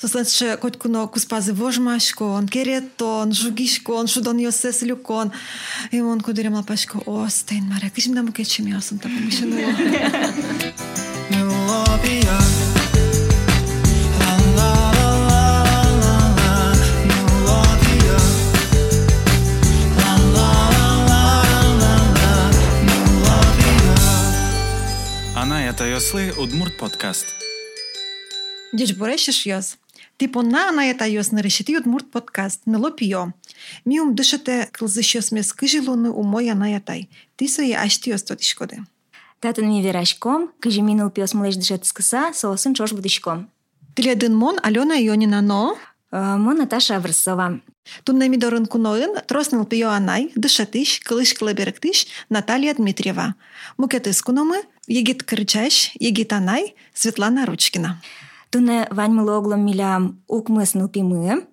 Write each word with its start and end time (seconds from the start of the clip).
To 0.00 0.08
znaczy, 0.08 0.56
koćku 0.60 0.88
no 0.88 1.08
kuspazy 1.08 1.52
wożmaśko, 1.52 2.34
on 2.34 2.48
kiereto, 2.48 3.18
on 3.18 3.34
żugiśko, 3.34 3.96
on 3.96 4.08
szudon 4.08 4.40
josesliuko, 4.40 5.16
on... 5.16 5.30
I 5.92 6.00
on 6.00 6.20
kudyryma 6.20 6.56
lapaśko, 6.56 7.04
o, 7.06 7.30
stein 7.30 7.68
Maria, 7.68 7.90
kiedyś 7.90 8.06
mi 8.06 8.14
dam 8.14 8.28
ukiecie 8.28 8.62
miosem, 8.62 8.98
tam 8.98 9.12
pomyślano. 9.12 9.56
Melopia, 11.30 12.38
Ana 25.34 25.60
ja 25.60 25.72
to 25.72 25.84
josly 25.84 26.32
Udmurt 26.32 26.74
Podcast. 26.76 27.26
Deci 28.72 28.94
borești 28.94 29.30
și 29.30 29.48
jos. 29.48 29.76
На 30.26 30.72
на 30.72 30.90
ета 30.90 31.06
йос 31.06 31.32
не 31.32 31.42
решити 31.42 31.78
Удмурт 31.78 32.10
подкаст 32.10 32.66
не 32.66 32.78
лопіо. 32.78 33.32
Міум 33.84 34.14
дишете 34.14 34.68
кылзы 34.72 35.02
щось 35.02 35.32
мес 35.32 35.52
кыжилуны 35.52 36.10
у 36.10 36.22
моя 36.22 36.54
на 36.54 36.68
ятай. 36.68 37.08
Ти 37.36 37.48
свои 37.48 37.72
ашти 37.72 38.10
йос 38.10 38.22
тот 38.22 38.42
шкоды. 38.42 38.84
Татын 39.40 39.68
ми 39.68 39.82
верашком, 39.82 40.50
кыжи 40.60 40.82
минул 40.82 41.10
пиос 41.10 41.34
млеш 41.34 41.56
дышет 41.56 41.86
скыса, 41.86 42.32
сосын 42.34 42.74
чош 42.74 42.92
будышком. 42.92 43.48
Тиледин 43.94 44.36
мон 44.36 44.58
Алена 44.62 44.94
Йонина 44.94 45.40
но. 45.40 45.78
Мо 46.12 46.54
Наташа 46.54 46.96
Аврсова. 46.96 47.60
Тунна 48.04 48.28
мидорын 48.28 48.66
куноын 48.66 49.22
тросныл 49.26 49.64
пио 49.64 49.88
анай, 49.88 50.30
дышатыш, 50.34 51.00
кылыш 51.00 51.34
кылыберектыш 51.34 52.06
Наталья 52.28 52.74
Дмитриева. 52.74 53.34
Мукетыс 53.78 54.20
куномы, 54.22 54.62
егит 54.86 55.22
кырчаш, 55.22 55.92
егит 55.98 56.32
анай, 56.32 56.74
Светлана 56.94 57.46
Ручкина. 57.46 58.02
Туне 58.50 58.88
ваньмылы 58.90 59.36
оглом 59.36 59.64
милям 59.64 60.22
укмыс 60.26 60.74
нылпимы. 60.74 61.46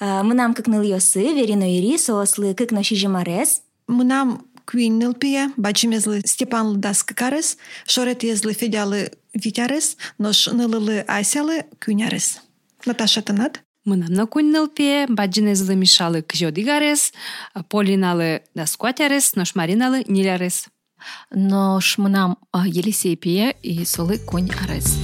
Мынам 0.00 0.54
кыкныл 0.54 0.82
йосы, 0.82 1.32
верино 1.32 1.64
ири, 1.78 1.96
соослы 1.96 2.54
кыкно 2.54 2.82
шижимарес. 2.82 3.62
Мынам 3.88 4.46
куин 4.66 4.98
нылпие, 4.98 5.50
бачимезлы 5.56 6.20
Степан 6.24 6.68
Лдас 6.68 7.02
кыкарес, 7.02 7.56
шорет 7.86 8.22
езлы 8.22 8.52
Федялы 8.52 9.12
Витярес, 9.32 9.96
нош 10.18 10.46
нылылы 10.48 11.00
Асялы 11.00 11.64
кюнярес. 11.78 12.40
Наташа 12.86 13.22
тынат? 13.22 13.62
Мынамна 13.84 14.26
куннылпе, 14.26 15.06
баджинезлы 15.08 15.74
мишалы 15.76 16.22
кжодигарес, 16.22 17.12
полиналы 17.68 18.42
даскуатярес, 18.54 19.34
нош 19.36 19.54
мариналы 19.54 20.04
нилярес. 20.08 20.68
Нош 21.30 21.98
мынам 21.98 22.38
Елисейпие 22.54 23.56
и 23.62 23.84
солы 23.84 24.18
конь 24.18 24.50
арес. 24.62 24.96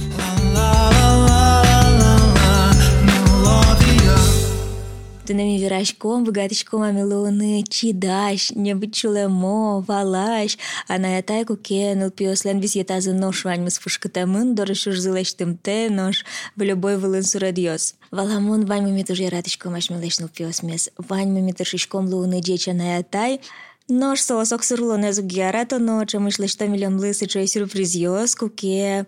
Тунами 5.31 5.57
вирашком, 5.57 6.25
богатышком 6.25 6.81
амилоны, 6.81 7.63
чидаш, 7.63 8.51
небычулемо, 8.51 9.79
валаш, 9.79 10.57
а 10.89 10.97
на 10.97 11.15
ятай 11.19 11.45
куке, 11.45 11.95
ныл 11.95 12.11
пиослен 12.11 12.59
вис 12.59 12.75
ятазы 12.75 13.13
нош 13.13 13.45
вань 13.45 13.63
мыс 13.63 13.79
фушкатамын, 13.79 14.55
дорышуш 14.55 14.97
зылештым 14.99 15.57
те, 15.57 15.89
нош 15.89 16.25
в 16.57 16.61
любой 16.61 16.97
вылын 16.97 17.23
сурадьос. 17.23 17.95
Валамун 18.11 18.65
вань 18.65 18.83
мами 18.83 19.03
тоже 19.03 19.29
ратышком 19.29 19.73
ашмилеш 19.73 20.19
ныл 20.19 20.27
пиос 20.27 20.63
мес, 20.63 20.89
вань 20.97 21.31
мами 21.31 21.53
тыршишком 21.53 22.09
луны 22.09 22.41
деча 22.41 22.73
на 22.73 22.97
ятай, 22.97 23.39
Нож 23.87 24.19
соосок 24.19 24.65
сурлоне 24.65 25.13
зугярато, 25.13 25.79
но 25.79 26.03
чемышле 26.03 26.47
что 26.47 26.67
милем 26.67 26.97
лысы 26.97 27.25
чой 27.25 27.47
сюрпризиос, 27.47 28.35
куке. 28.35 29.05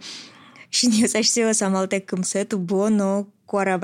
Шиньосаш 0.70 1.28
сила 1.28 1.52
самалтек 1.52 2.06
кымсету 2.06 2.58
бо, 2.60 2.88
но 2.88 3.28
кора 3.46 3.78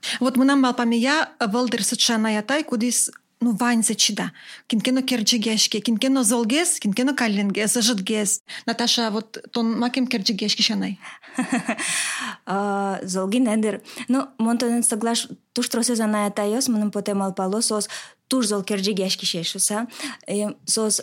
Вот 0.20 0.36
мынам 0.36 0.60
малпамия 0.60 1.28
вълдыр 1.40 1.82
сычана 1.82 2.32
ятай, 2.32 2.64
кудис 2.64 3.10
ну 3.40 3.52
вань 3.52 3.82
зачида. 3.82 4.30
Кинкено 4.66 5.02
керджигешке, 5.02 5.80
кинкено 5.80 6.22
золгес, 6.22 6.80
кинкено 6.80 7.14
калленгес, 7.14 7.78
жытгес. 7.80 8.42
Наташа, 8.66 9.10
вот 9.10 9.38
тон 9.52 9.78
макем 9.78 10.06
керджигешке 10.06 10.62
шанай. 10.62 10.98
Золги 13.02 13.38
недер. 13.38 13.82
Ну, 14.08 14.28
монтонен 14.38 14.82
соглаш, 14.82 15.28
туш 15.52 15.68
тросе 15.68 15.94
за 15.94 16.06
на 16.06 16.24
ятайос, 16.24 16.68
мынам 16.68 16.90
потем 16.90 17.22
алпало, 17.22 17.60
сос 17.60 17.88
туш 18.28 18.46
зол 18.46 18.62
керджигешке 18.62 19.26
шешуса. 19.26 19.86
Сос 20.64 21.02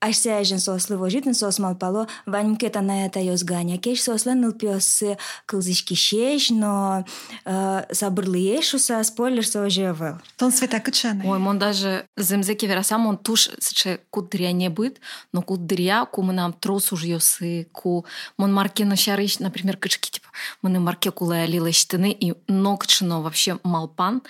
Ашсяжен 0.00 0.60
сослы 0.60 0.96
вожитын 0.96 1.34
сос 1.34 1.58
малпало, 1.58 2.06
ваньмкет 2.24 2.76
анаята 2.76 3.18
йос 3.18 3.42
ганя. 3.42 3.78
Кеш 3.78 4.02
сослы 4.02 4.34
нылпиос 4.34 5.02
кылзышки 5.44 5.94
шеш, 5.94 6.50
но 6.50 7.04
э, 7.44 7.82
сабырлы 7.90 8.38
ешуса 8.38 9.02
спойлер 9.02 9.44
сожевел. 9.44 10.20
Тон 10.36 10.52
света 10.52 10.78
кычаны. 10.78 11.26
Ой, 11.26 11.40
мон 11.40 11.58
даже 11.58 12.06
земзеки 12.16 12.64
верасам, 12.66 13.08
он 13.08 13.18
туш 13.18 13.50
сыче 13.58 13.98
кудря 14.10 14.52
не 14.52 14.68
быт, 14.70 15.00
но 15.32 15.42
кудря, 15.42 16.04
ку 16.04 16.22
мы 16.22 16.32
нам 16.32 16.52
трос 16.52 16.92
уж 16.92 17.02
йосы, 17.02 17.66
ку 17.72 18.06
мон 18.36 18.54
марке 18.54 18.84
на 18.84 18.94
шарыш, 18.94 19.40
например, 19.40 19.76
кычки, 19.76 20.10
типа, 20.10 20.28
мы 20.62 20.70
на 20.70 20.78
марке 20.78 21.10
кулая 21.10 21.46
лила 21.46 21.72
штаны, 21.72 22.12
и 22.12 22.34
ногчно 22.46 23.20
вообще 23.20 23.58
малпан, 23.64 24.22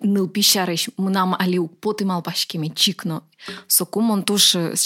нылпи 0.00 0.42
шарыш, 0.42 0.88
мы 0.96 1.12
нам 1.12 1.36
алиу 1.38 1.68
поты 1.68 2.04
малпашкими 2.04 2.68
чикно, 2.74 3.22
Сокум 3.66 4.10
он 4.10 4.22
тоже 4.22 4.76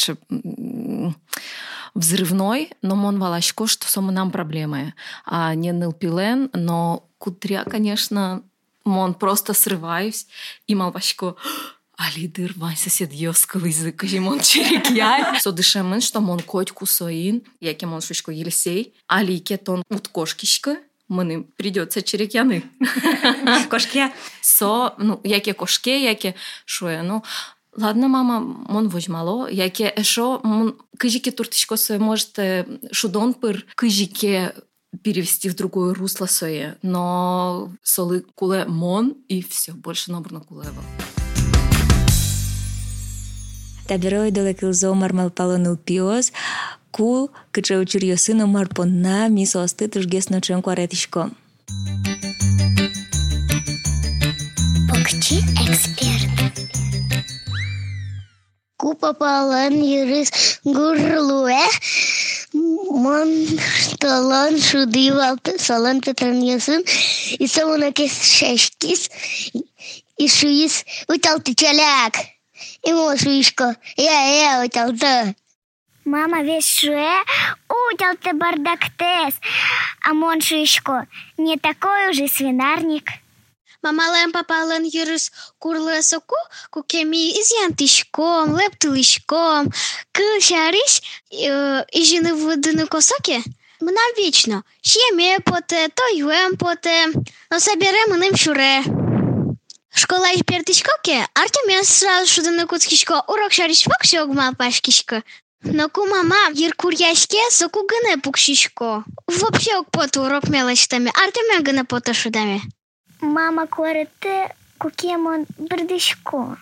взрывной, 1.94 2.70
но 2.82 2.94
он 3.06 3.18
валашко, 3.18 3.66
что 3.66 3.88
сому 3.88 4.12
нам 4.12 4.30
проблемы. 4.30 4.94
А 5.24 5.54
не 5.54 5.72
нылпилен, 5.72 6.50
но 6.52 7.08
кудря, 7.18 7.64
конечно, 7.64 8.42
он 8.84 9.14
просто 9.14 9.54
срываюсь, 9.54 10.26
и 10.66 10.74
малвашко 10.74 11.36
а 11.98 12.10
лидер 12.14 12.52
вань 12.56 12.76
сосед 12.76 13.10
йоскал 13.12 13.64
язык, 13.64 14.04
и 14.04 14.20
мон 14.20 14.40
черек 14.40 14.90
я. 14.90 15.34
Со 15.40 15.50
дышемен, 15.50 16.02
что 16.02 16.20
мон 16.20 16.40
котьку 16.40 16.84
соин, 16.84 17.42
яке 17.58 17.86
мон 17.86 18.02
шучко 18.02 18.32
елисей, 18.32 18.94
а 19.06 19.22
лике 19.22 19.56
тон 19.56 19.82
ут 19.88 20.08
кошкишка, 20.08 20.76
Мені 21.08 21.44
придеться 21.56 22.02
черекяни. 22.02 22.62
Кошки? 23.68 24.06
Со, 24.40 24.92
ну, 24.98 25.20
яке 25.24 25.52
кошки, 25.52 26.00
яке 26.00 26.34
я, 26.82 27.02
ну, 27.02 27.22
Ладно, 27.76 28.08
мама, 28.08 28.40
мон 28.40 28.88
возьмало, 28.88 29.48
яке 29.48 29.92
ешо, 29.94 30.40
мон 30.42 30.76
кыжике 30.98 31.30
туртышко 31.30 31.76
свое 31.76 32.00
может 32.00 32.38
шудон 32.90 33.34
пыр 33.34 33.66
кыжике 33.74 34.54
перевести 35.02 35.50
в 35.50 35.56
другое 35.56 35.92
русло 35.92 36.24
свое, 36.24 36.78
но 36.80 37.70
солы 37.82 38.24
куле 38.34 38.64
мон 38.64 39.14
и 39.28 39.42
все, 39.42 39.72
больше 39.72 40.10
набрано 40.10 40.40
кулева. 40.40 40.82
Таберой 43.86 44.30
доле 44.30 44.54
кылзо 44.54 44.94
мармал 44.94 45.30
палонул 45.30 45.76
пиос, 45.76 46.32
кул 46.90 47.30
кыча 47.50 47.78
учурьё 47.78 48.16
сыну 48.16 48.46
марпонна 48.46 49.28
мисо 49.28 49.62
осты 49.62 49.86
тыжгес 49.86 50.30
ночен 50.30 50.62
куаретишко. 50.62 51.30
Покчи 51.68 52.05
Купа 58.96 59.12
палан 59.12 59.74
юрис 60.00 60.30
гурлуе. 60.64 61.66
Мон 63.02 63.28
талан 64.00 64.54
шудивал 64.58 65.36
салан 65.58 66.00
петран 66.00 66.40
ясын. 66.40 66.82
И 67.42 67.46
самона 67.46 67.92
кес 67.92 68.14
шешкис. 68.36 69.10
И 70.16 70.28
шуис 70.28 70.84
утал 71.08 71.40
ты 71.44 71.54
чаляк. 71.54 72.14
И 72.88 72.92
мо 72.94 73.16
шуишко. 73.18 73.76
Я, 73.98 74.16
я 74.44 74.64
утал 74.64 74.90
ты. 75.00 75.36
Мама 76.06 76.40
весь 76.42 76.70
шуе, 76.78 77.16
утел 77.68 78.14
ты 78.22 78.32
бардактес, 78.32 79.34
а 80.06 80.14
мон 80.14 80.40
шишко, 80.40 81.06
не 81.36 81.56
такой 81.56 82.10
уже 82.10 82.28
свинарник. 82.28 83.10
Мамалем 83.83 84.31
папален 84.31 84.83
юрис 84.83 85.31
курле 85.59 86.01
соку, 86.01 86.35
кукеми 86.69 87.31
изянтишком, 87.39 88.55
лептилишком, 88.55 89.71
кишариш, 90.11 91.01
і 91.93 92.03
жіни 92.03 92.33
водини 92.33 92.85
косоки. 92.85 93.43
Мна 93.81 94.01
вічно, 94.17 94.63
ще 94.81 95.13
мє 95.13 95.37
поте, 95.45 95.87
то 95.87 96.03
юем 96.15 96.55
поте, 96.57 97.07
но 97.51 97.59
собере 97.59 98.05
ним 98.07 98.37
шуре. 98.37 98.83
Школа 99.93 100.33
ж 100.33 100.43
пертишкоке, 100.43 101.27
Артем 101.33 101.69
я 101.69 101.83
сразу 101.83 102.27
шуданы 102.27 102.65
куцкишко, 102.65 103.23
урок 103.27 103.51
шариш 103.51 103.83
фокси 103.83 104.17
огма 104.17 104.53
пашкишко. 104.53 105.23
Но 105.63 105.89
ку 105.89 106.05
мама 106.05 106.49
йыр 106.53 106.73
куряшке 106.75 107.41
соку 107.49 107.81
гыне 107.85 108.17
пукшишко. 108.17 109.03
Вообще 109.27 109.77
ок 109.77 109.91
поту 109.91 110.21
урок 110.21 110.47
мелочтами, 110.47 111.11
Артем 111.23 111.45
я 111.51 111.59
гыне 111.59 111.83
пота 111.83 112.13
шудами. 113.25 113.33
Мама 113.33 113.67
корете 113.67 114.55
кукемон 114.77 115.45
бердишко. 115.57 116.57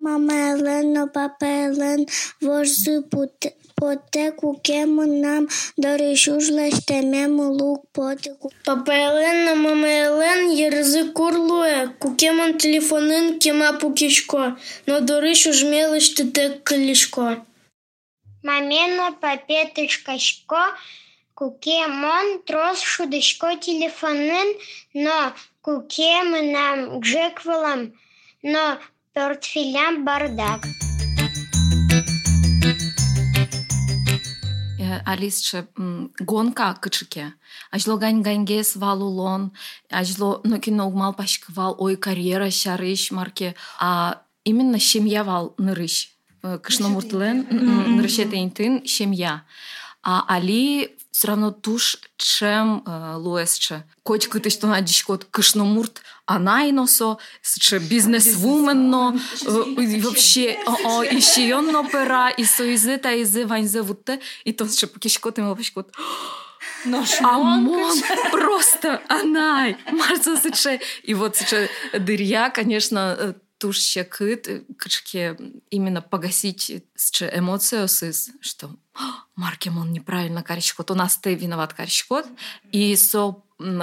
Мама 0.00 0.32
Елен, 0.32 0.94
но 0.94 1.08
папа 1.08 1.44
Елен, 1.44 2.06
вожзы 2.40 3.02
путе, 3.02 3.54
поте 3.76 4.32
куке 4.32 4.86
нам 4.86 5.48
доришужлештеме 5.76 7.26
лук 7.26 7.84
поте. 7.92 8.34
Папа 8.64 8.92
Елен, 8.92 9.44
но 9.44 9.54
мама 9.56 9.88
Елен, 9.88 10.50
язык 10.50 11.12
курлуе, 11.12 11.88
кукемон 11.98 12.56
телефонын 12.56 13.38
кема 13.38 13.74
пукишко, 13.74 14.56
но 14.86 15.00
доришуж 15.00 15.64
мелышты 15.64 16.24
тек 16.30 16.62
клишко. 16.64 17.44
Мамена 18.42 19.12
папетышкашко, 19.20 20.62
кукемон 21.34 22.26
трос 22.46 22.80
шудышко 22.80 23.54
телефонын, 23.56 24.48
но 24.94 25.34
кукемы 25.65 26.41
нам 26.53 26.99
гжеквалам, 26.99 27.93
но 28.43 28.77
портфелям 29.13 30.05
бардак. 30.05 30.61
Э, 34.79 35.01
Алисче 35.07 35.67
м, 35.75 36.11
гонка 36.19 36.77
кычыке. 36.79 37.33
Ажло 37.71 37.97
гань 37.97 38.21
ганьгес 38.21 38.75
валулон, 38.75 39.53
ажло 39.89 40.39
нокино 40.43 40.85
угмал 40.85 41.13
пашкывал, 41.15 41.75
ой 41.79 41.95
карьера 41.95 42.51
шарыш 42.51 43.09
марке, 43.09 43.55
а 43.79 44.21
именно 44.43 44.79
семья 44.79 45.23
вал 45.23 45.55
нырыш. 45.57 46.11
Э, 46.43 46.59
Кышно 46.59 46.89
муртлен 46.89 47.41
интын 47.41 48.85
семья. 48.85 49.45
А 50.03 50.25
Али 50.27 50.95
все 51.15 51.27
равно 51.29 51.51
туш 51.51 51.97
чем 52.17 52.83
э, 52.85 53.15
луэсче. 53.15 53.85
Коть 54.03 54.27
кытыш 54.27 54.57
то 54.57 54.67
надишкот 54.67 55.23
кышно 55.31 55.63
мурт, 55.63 56.01
она 56.25 56.69
иносо, 56.69 57.19
че 57.41 57.79
бизнес-вумен, 57.79 58.89
но 58.89 59.15
э, 59.45 59.81
и 59.81 60.01
вообще 60.01 60.59
о, 60.65 60.99
о, 60.99 61.03
еще 61.05 61.55
он 61.55 61.71
но 61.71 61.87
пера, 61.87 62.31
и 62.31 62.43
соизе 62.43 62.97
та 62.97 63.13
изе 63.13 63.45
ваньзе 63.45 63.81
вутте, 63.81 64.19
и 64.43 64.51
то 64.51 64.67
че 64.67 64.87
покишкот 64.87 65.37
и 65.39 65.41
малпишкот. 65.41 65.95
А 67.21 67.37
мон 67.39 67.97
просто 68.31 69.01
анай, 69.07 69.77
марца 69.93 70.35
сыче. 70.35 70.81
И 71.03 71.13
вот 71.13 71.37
сыче 71.37 71.69
дырья, 71.97 72.49
конечно, 72.49 73.15
э, 73.17 73.33
туш 73.57 73.77
ще 73.77 74.03
кыт, 74.03 74.49
э, 74.49 74.63
кычке 74.77 75.37
именно 75.69 76.01
погасить 76.01 76.83
эмоцию 77.33 77.87
что 78.41 78.69
Маркемон 79.35 79.91
неправильно 79.91 80.43
каричкот, 80.43 80.91
у 80.91 80.95
нас 80.95 81.17
ты 81.17 81.35
виноват 81.35 81.73
каричкот, 81.73 82.25
и 82.71 82.95
со 82.95 83.35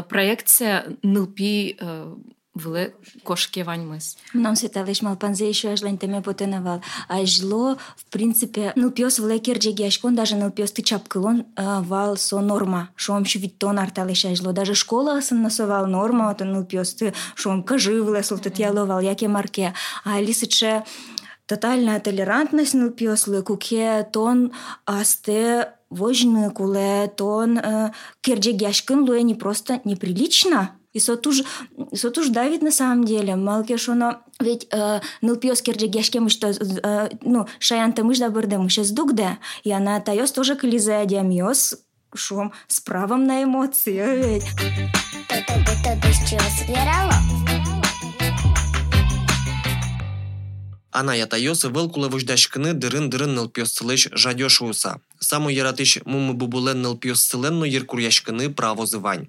проекция 0.09 0.97
нылпи 1.03 1.77
э, 1.79 2.15
вле 2.55 2.95
кошке 3.25 3.65
ваньмыс. 3.65 4.19
Нам 4.35 4.57
светалыш 4.57 5.03
малпанзе 5.03 5.49
еще 5.49 5.71
аж 5.71 5.83
лентеме 5.83 6.21
потенавал. 6.21 6.83
А 7.09 7.25
жло, 7.25 7.79
в 7.97 8.05
принципе, 8.07 8.73
ну 8.77 8.91
пес 8.91 9.19
в 9.19 9.29
лекер 9.29 9.59
джегяшкон, 9.59 10.15
даже 10.15 10.37
ну 10.37 10.51
пес 10.51 10.73
ты 10.73 10.83
чапкылон 10.83 11.47
а, 11.57 11.81
вал 11.81 12.17
со 12.17 12.41
норма. 12.41 12.91
Шом 12.95 13.23
еще 13.23 13.39
ведь 13.39 13.59
тон 13.59 13.79
арталыш 13.79 14.27
ажло. 14.27 14.53
Даже 14.53 14.75
школа 14.75 15.21
сын 15.21 15.43
насовал 15.43 15.87
норма, 15.87 16.29
вот 16.29 16.41
ну 16.41 16.65
пес 16.65 16.95
ты 16.95 17.15
шом 17.35 17.63
кажи 17.63 18.03
влесл, 18.03 18.37
тут 18.37 18.59
яловал, 18.59 19.01
яке 19.01 19.29
марке. 19.29 19.73
А 20.05 20.21
лисыче 20.21 20.85
тотальная 21.47 22.01
толерантность 22.01 22.75
ну 22.75 22.91
пес 22.91 23.29
куке 23.45 24.07
тон 24.13 24.53
асте 24.87 25.75
вожны 25.91 26.51
куле 26.51 27.13
тон 27.17 27.59
э, 27.59 27.93
керджегяшкын 28.21 29.01
луе 29.07 29.23
не 29.23 29.35
просто 29.35 29.81
неприлично. 29.85 30.77
И 30.93 31.01
сотуж, 31.01 31.43
сотуж 31.95 32.29
давит 32.29 32.61
на 32.61 32.71
самом 32.71 33.05
деле. 33.05 33.35
Малке 33.35 33.79
шоно 33.79 34.23
ведь 34.41 34.69
э, 34.71 35.01
нылпиос 35.23 35.63
керджегяшке 35.63 36.27
что 36.29 36.49
э, 36.49 37.11
ну 37.23 37.47
шаянта 37.59 38.05
мыш 38.05 38.19
да 38.19 38.29
бырде 38.29 38.59
мыш 38.59 38.77
дугде. 38.91 39.39
И 39.65 39.73
она 39.73 40.01
тайос 40.01 40.33
тоже 40.33 40.55
клизе 40.55 41.05
диамиос 41.07 41.79
шум 42.15 42.53
с 42.69 42.81
правом 42.81 43.25
на 43.25 43.43
эмоции. 43.43 44.01
Ведь. 44.17 44.45
Это 45.29 45.55
ты 45.65 47.42
Ана 50.93 51.15
ятайосы 51.17 51.71
вылкулы 51.71 52.11
вождашкыны 52.11 52.75
дырын-дырын 52.75 53.33
нылпёсцылыш 53.35 54.09
жадёшуса. 54.13 55.01
Саму 55.19 55.49
яратыш 55.49 56.05
мумы 56.05 56.35
бубулен 56.35 56.83
нылпёсцыленну 56.83 57.65
еркуряшкыны 57.65 58.51
правозы 58.51 58.99
вань. 58.99 59.29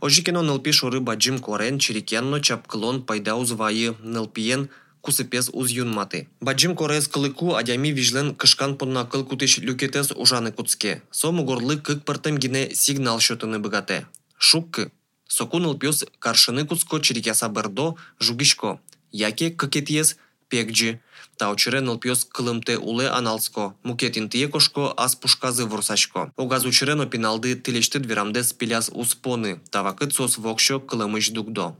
Ожикено 0.00 0.42
нылпи 0.42 0.70
шоры 0.70 1.00
баджим 1.00 1.38
корен 1.38 1.78
чирикенно 1.78 2.42
чапкылон 2.42 3.02
пайда 3.04 3.36
узвайы 3.36 3.96
нылпиен 4.02 4.68
кусыпес 5.00 5.48
уз 5.54 5.70
юнматы. 5.70 6.28
Баджим 6.42 6.76
корес 6.76 7.08
кылыку 7.08 7.54
адями 7.54 7.88
вижлен 7.88 8.34
кышкан 8.34 8.76
понна 8.76 9.06
кыл 9.06 9.24
кутыш 9.24 9.58
люкетес 9.58 10.10
ужаны 10.10 10.52
куцке. 10.52 11.02
Сому 11.10 11.42
горлы 11.44 11.78
кык 11.78 12.04
пыртым 12.04 12.36
гине 12.36 12.74
сигнал 12.74 13.18
шотыны 13.18 13.58
быгате. 13.58 14.06
Шуккы. 14.36 14.92
Соку 15.26 15.58
нылпёс 15.58 16.04
каршыны 16.18 16.66
куцко 16.66 17.00
чирикяса 17.00 17.48
бырдо 17.48 17.96
жугишко. 18.20 18.78
Яке 19.10 19.50
кыкетиес 19.50 20.18
пекджи. 20.48 21.00
Таучыре 21.36 21.80
нылпёс 21.80 22.24
кылымте 22.24 22.78
уле 22.78 23.08
аналско. 23.08 23.74
Мукетин 23.82 24.28
тие 24.28 24.48
кошко 24.48 24.92
ас 24.96 25.14
пушказы 25.14 25.64
вурсачко. 25.64 26.32
Огазучыре 26.36 26.94
но 26.94 27.06
пиналды 27.06 27.54
тилешты 27.54 27.98
дверамдес 27.98 28.52
пиляс 28.52 28.90
успоны. 28.92 29.60
Тавакыт 29.70 30.12
сос 30.14 30.38
вокшо 30.38 30.80
кылымыш 30.80 31.30
дугдо. 31.30 31.76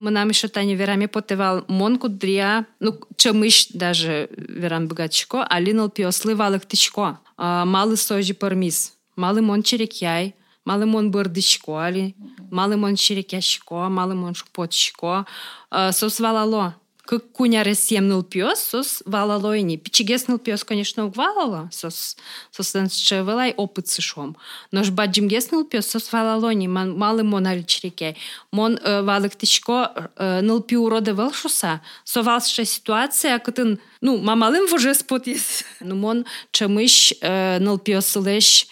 Мынам 0.00 0.30
еще 0.30 0.48
Таня 0.48 0.74
верами 0.74 1.04
потевал 1.06 1.64
мон 1.68 1.98
кудрия, 1.98 2.66
ну, 2.80 2.98
чемыш 3.16 3.68
даже 3.68 4.30
верам 4.30 4.88
богачко, 4.88 5.44
а 5.44 5.60
линал 5.60 5.90
пиослы 5.90 6.34
валых 6.34 6.64
тычко. 6.64 7.20
А, 7.36 7.66
Малы 7.66 7.98
сожи 7.98 8.32
пармис, 8.32 8.94
малы 9.14 9.42
мон 9.42 9.62
черекяй, 9.62 10.34
малы 10.69 10.85
мон 10.85 11.11
бырдычко, 11.11 11.85
али, 11.85 12.15
малы 12.51 12.75
мон 12.77 12.95
черекяшко, 12.95 13.89
малы 13.89 14.15
мон 14.15 14.35
шпотчко. 14.35 15.25
А, 15.69 15.91
Сос 15.91 16.19
валало. 16.19 16.75
Как 17.05 17.31
куняре 17.31 17.75
семнул 17.75 18.23
пес, 18.23 18.59
сос 18.59 19.03
валало 19.05 19.55
и 19.55 19.61
не. 19.61 19.77
Пичигеснул 19.77 20.39
пес, 20.39 20.63
конечно, 20.63 21.05
угвалало, 21.05 21.69
сос, 21.71 22.17
сос 22.49 22.73
ще 22.93 23.17
велай 23.17 23.53
опыт 23.55 23.87
сышом. 23.87 24.35
Но 24.71 24.83
ж 24.83 24.89
баджим 24.89 25.27
геснул 25.27 25.65
пес, 25.65 25.87
сос 25.87 26.11
валало 26.11 26.49
не, 26.49 26.67
ман- 26.67 26.97
малы 26.97 27.23
мон 27.23 27.45
али 27.45 27.61
черекяй. 27.61 28.17
Мон 28.51 28.79
э, 28.81 29.03
валык 29.03 29.35
тычко 29.35 30.09
э, 30.15 30.41
ныл 30.41 30.61
пи 30.63 30.77
уроды 30.77 31.11
велшуса, 31.11 31.81
со 32.03 32.23
валша 32.23 32.65
ситуация, 32.65 33.37
кытын, 33.37 33.79
ну, 34.01 34.17
мамалым 34.17 34.65
воже 34.65 34.95
спот 34.95 35.27
есть. 35.27 35.63
Ну, 35.81 35.95
мон 35.95 36.25
чемыш 36.51 37.13
э, 37.21 37.59
ныл 37.59 37.77
пиосылеш 37.77 38.67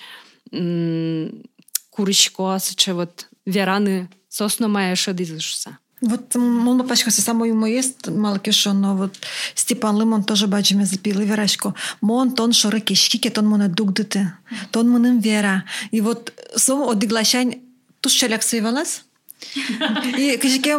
курышко, 1.99 2.59
сыче 2.61 2.93
вот 2.93 3.26
вераны 3.45 4.09
сосно 4.28 4.69
мая 4.69 4.95
шадызышуса. 4.95 5.78
Вот 6.00 6.37
мон 6.37 6.78
папачка 6.78 7.11
се 7.11 7.23
само 7.23 7.45
ему 7.47 7.67
есть 7.67 8.07
малки 8.07 8.52
шо, 8.52 8.73
но 8.73 8.97
вот 8.97 9.19
Степан 9.57 9.99
Лимон 10.00 10.23
тоже 10.23 10.47
бачиме 10.47 10.87
запил 10.87 11.21
и 11.21 11.25
верашко. 11.25 11.75
Мон 12.00 12.37
тон 12.37 12.52
шоре 12.52 12.78
кишки, 12.81 13.31
тон 13.31 13.49
моне 13.49 13.67
дугдите. 13.67 14.33
Тон 14.71 14.88
монем 14.88 15.19
вера. 15.19 15.64
И 15.90 16.00
вот 16.00 16.33
сом 16.57 16.88
одиглашань 16.88 17.57
туш 18.00 18.12
челяк 18.12 18.45
свивалас. 18.45 19.02
И 20.19 20.38
кишке 20.40 20.78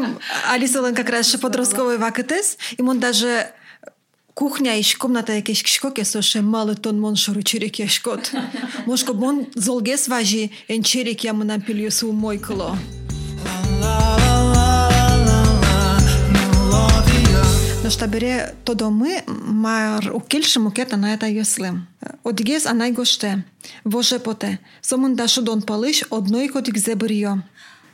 Алиса 0.50 0.94
как 0.94 1.10
раз 1.10 1.36
подростковый 1.36 1.98
вакетес, 1.98 2.58
и 2.78 2.82
мон 2.82 3.00
даже 3.02 3.52
кухня 4.40 4.80
и 4.80 4.84
комната 4.98 5.34
якесь 5.34 5.64
кшкоке 5.64 6.06
соше 6.06 6.42
мало 6.42 6.74
тон 6.76 7.00
мон 7.02 7.16
шору 7.18 7.42
черек 7.42 7.80
яшкот. 7.80 8.32
Мошко 8.86 9.14
мон 9.14 9.48
золгес 9.56 10.08
важи 10.08 10.52
ен 10.70 10.82
черек 10.82 11.26
я 11.26 11.34
мына 11.34 11.60
пилю 11.60 11.92
су 11.92 12.14
мойкало. 12.14 12.78
Но 17.84 17.90
что 17.90 18.08
бере 18.08 18.56
то 18.64 18.76
доми 18.76 19.24
мар 19.28 20.16
укельши 20.16 20.60
мукета 20.62 20.96
на 20.96 21.14
это 21.14 21.28
йослим. 21.28 21.88
Одигес 22.24 22.66
а 22.66 22.74
найгоште. 22.74 23.44
Воже 23.84 24.20
поте. 24.20 24.60
Сомун 24.80 25.16
дашу 25.16 25.42
дон 25.42 25.62
палыш 25.62 26.06
одной 26.10 26.48
котик 26.48 26.78
зебрио. 26.78 27.40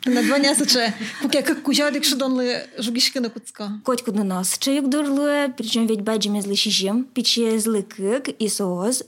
На 0.06 0.22
два 0.22 0.38
нясаче. 0.38 0.94
Куке 1.22 1.42
как 1.42 1.64
кужадик 1.64 2.04
шудон 2.04 2.40
ли 2.40 2.58
жугишки 2.78 3.18
на 3.18 3.30
куцко. 3.30 3.70
Котку 3.84 4.12
на 4.12 4.24
нас. 4.24 4.58
Чайок 4.60 4.88
дурлуе, 4.88 5.50
причем 5.58 5.88
ведь 5.88 6.02
баджиме 6.02 6.42
злышижем, 6.42 7.06
пиче 7.06 7.58
злыкык 7.58 8.30
и 8.30 8.48
соос, 8.48 9.04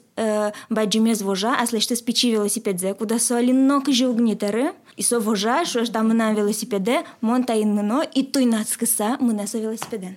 баджиме 0.69 1.13
звожа, 1.13 1.55
а 1.59 1.67
слышите 1.67 1.95
с 1.95 2.01
пичи 2.01 2.31
велосипедзе, 2.31 2.95
куда 2.95 3.19
соали 3.19 3.51
ног 3.51 3.89
же 3.89 4.07
угнитары, 4.07 4.73
и 4.95 5.03
со 5.03 5.19
вожа, 5.19 5.65
что 5.65 5.85
ж 5.85 5.89
там 5.89 6.07
на 6.09 6.33
велосипеде, 6.33 7.03
монта 7.21 7.53
ин 7.53 7.75
мно, 7.75 8.01
и 8.01 8.23
той 8.23 8.45
нацкаса 8.45 9.17
мы 9.19 9.33
на 9.33 9.45
со 9.45 9.59
велосипеден. 9.59 10.15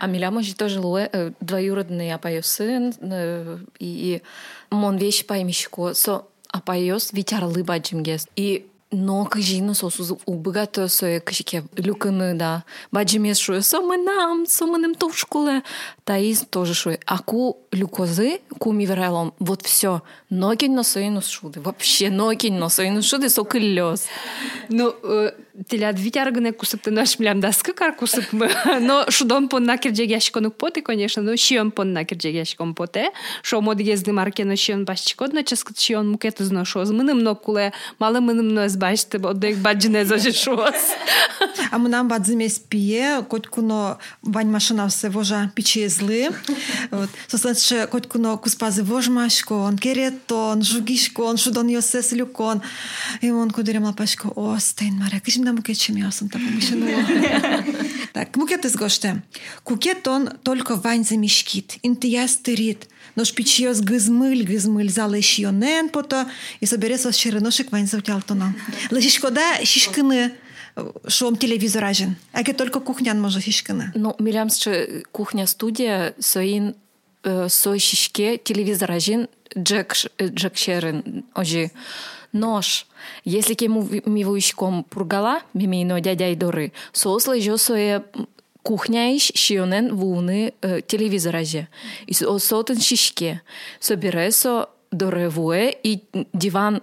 А 0.00 0.06
миля 0.06 0.30
може 0.30 0.54
тоже 0.54 0.80
луе 0.80 1.08
э, 1.12 1.32
двоюродный 1.40 2.12
апайо 2.12 2.42
сын 2.42 2.94
и, 3.00 3.58
и 3.80 4.22
мон 4.70 4.96
вещи 4.96 5.24
паймишко 5.24 5.92
со 5.92 6.26
апайос 6.48 7.12
витярлы 7.12 7.64
баджимгес. 7.64 8.28
И 8.36 8.66
Но 8.90 9.26
кажino 9.26 9.74
сосуз 9.74 10.14
убыгато 10.24 10.88
сое 10.88 11.20
кашике 11.20 11.64
люканы 11.76 12.34
да. 12.34 12.64
Баджимес 12.90 13.38
шуе 13.38 13.60
сомынам, 13.60 14.46
сомыным 14.46 14.94
то 14.94 15.10
в 15.10 15.18
школе. 15.18 15.62
Таис 16.04 16.46
тоже 16.48 16.72
шуе. 16.72 16.98
А 17.04 17.18
ку 17.18 17.58
люкозы, 17.70 18.40
ку 18.58 18.72
миверелом. 18.72 19.34
Вот 19.38 19.62
все. 19.62 20.02
Ногень 20.30 20.74
на 20.74 20.84
соинус 20.84 21.26
шуды. 21.26 21.60
Вообще 21.60 22.08
ногень 22.08 22.54
на 22.54 22.70
соинус 22.70 23.04
шуды 23.04 23.28
сокылёс. 23.28 24.06
Ну, 24.70 24.94
э, 25.02 25.32
тилят 25.66 25.98
витяргыне 25.98 26.52
кусыпты 26.52 26.90
наш 26.90 27.18
милям 27.18 27.40
даскы 27.40 27.72
кар 27.72 27.94
кусыпмы. 27.94 28.50
Но 28.80 29.10
шудон 29.10 29.48
пон 29.48 29.64
накирджег 29.64 30.08
ящиконук 30.08 30.54
поты, 30.54 30.82
конечно, 30.82 31.22
но 31.22 31.36
шион 31.36 31.70
пон 31.70 31.92
накирджег 31.92 32.34
ящикон 32.34 32.74
поте. 32.74 33.10
Шо 33.42 33.60
мод 33.60 33.80
езды 33.80 34.12
маркено 34.12 34.56
шион 34.56 34.84
башчикод, 34.84 35.32
но 35.32 35.42
ческат 35.42 35.78
шион 35.78 36.10
мукет 36.10 36.36
зно 36.38 36.64
шо. 36.64 36.84
Змыным 36.84 37.18
но 37.22 37.34
куле, 37.34 37.72
малы 37.98 38.20
мыным 38.20 38.48
но 38.54 38.66
бачты, 38.76 39.18
одек 39.18 39.58
баджине 39.58 40.04
зажи 40.04 40.32
шос. 40.32 40.74
А 41.70 41.78
мы 41.78 41.88
нам 41.88 42.08
бадзимес 42.08 42.58
пие, 42.60 43.22
коть 43.28 43.46
куно 43.46 43.98
вань 44.22 44.50
машина 44.50 44.88
все 44.88 45.10
вожа 45.10 45.50
пичи 45.54 45.86
злы. 45.88 46.30
Вот. 46.90 47.10
Соследше 47.26 47.88
коть 47.90 48.06
куно 48.06 48.38
куспазы 48.38 48.82
вожмашко, 48.82 49.52
он 49.52 49.76
керетон, 49.76 50.62
жугишко, 50.62 51.22
он 51.22 51.36
шудон 51.36 51.68
йосес 51.68 52.12
люкон. 52.12 52.62
И 53.20 53.30
он 53.30 53.50
кудерем 53.50 53.84
лапашко, 53.84 54.28
о, 54.34 54.58
стейн 54.58 54.98
маре, 55.52 55.62
кишим 55.62 55.96
да 55.96 55.96
мукет 55.96 55.96
чем 55.96 55.96
ясен, 55.96 56.28
та 56.28 56.38
помышлену. 56.38 56.86
Так, 58.12 58.36
мукет 58.36 58.64
из 58.64 58.76
гоште. 58.76 59.22
Кукет 59.64 60.06
он 60.08 60.28
только 60.42 60.76
вань 60.76 61.04
замешкит, 61.04 61.78
интиястерит. 61.82 62.88
Нож 63.16 63.32
пичиос 63.32 63.80
гызмыль, 63.80 64.44
гызмыль 64.44 64.90
залыш 64.90 65.38
йонен 65.38 65.88
пото, 65.88 66.28
и 66.60 66.66
соберется 66.66 67.12
щереношек 67.12 67.72
вань 67.72 67.86
завтялтона. 67.86 68.54
Лишь 68.90 69.12
шкода, 69.14 69.64
шишкины, 69.64 70.32
шом 71.08 71.36
телевизор 71.36 71.84
ажен. 71.84 72.16
Аке 72.32 72.52
только 72.52 72.80
кухнян 72.80 73.20
може 73.20 73.40
шишкины. 73.40 73.92
Ну, 73.94 74.14
милямсче 74.18 75.02
кухня-студия 75.10 76.14
соин 76.20 76.74
э, 77.24 77.48
сой 77.48 77.78
шишке 77.80 78.36
телевизор 78.38 78.92
ажин 78.92 79.28
джек, 79.56 79.94
ш- 79.94 80.10
э, 80.18 80.28
джек 80.28 80.56
шерен 80.56 81.24
ожи. 81.34 81.72
Нож. 82.32 82.86
Если 83.24 83.54
кему 83.54 83.82
мивуишком 84.04 84.84
пургала, 84.84 85.40
мимейно 85.54 86.00
дядя 86.00 86.34
Доры, 86.36 86.72
сослы 86.92 87.40
жо 87.40 87.56
сое 87.56 88.04
кухня 88.62 89.16
иш 89.16 89.32
шионен 89.34 89.94
вуны 89.94 90.52
э, 90.60 90.80
телевизор 90.86 91.36
аже. 91.36 91.68
И 92.06 92.12
со- 92.12 92.38
сотен 92.38 92.80
шишке. 92.80 93.40
Собере 93.80 94.30
со 94.30 94.68
доревуе 94.90 95.70
и 95.82 96.02
диван 96.32 96.82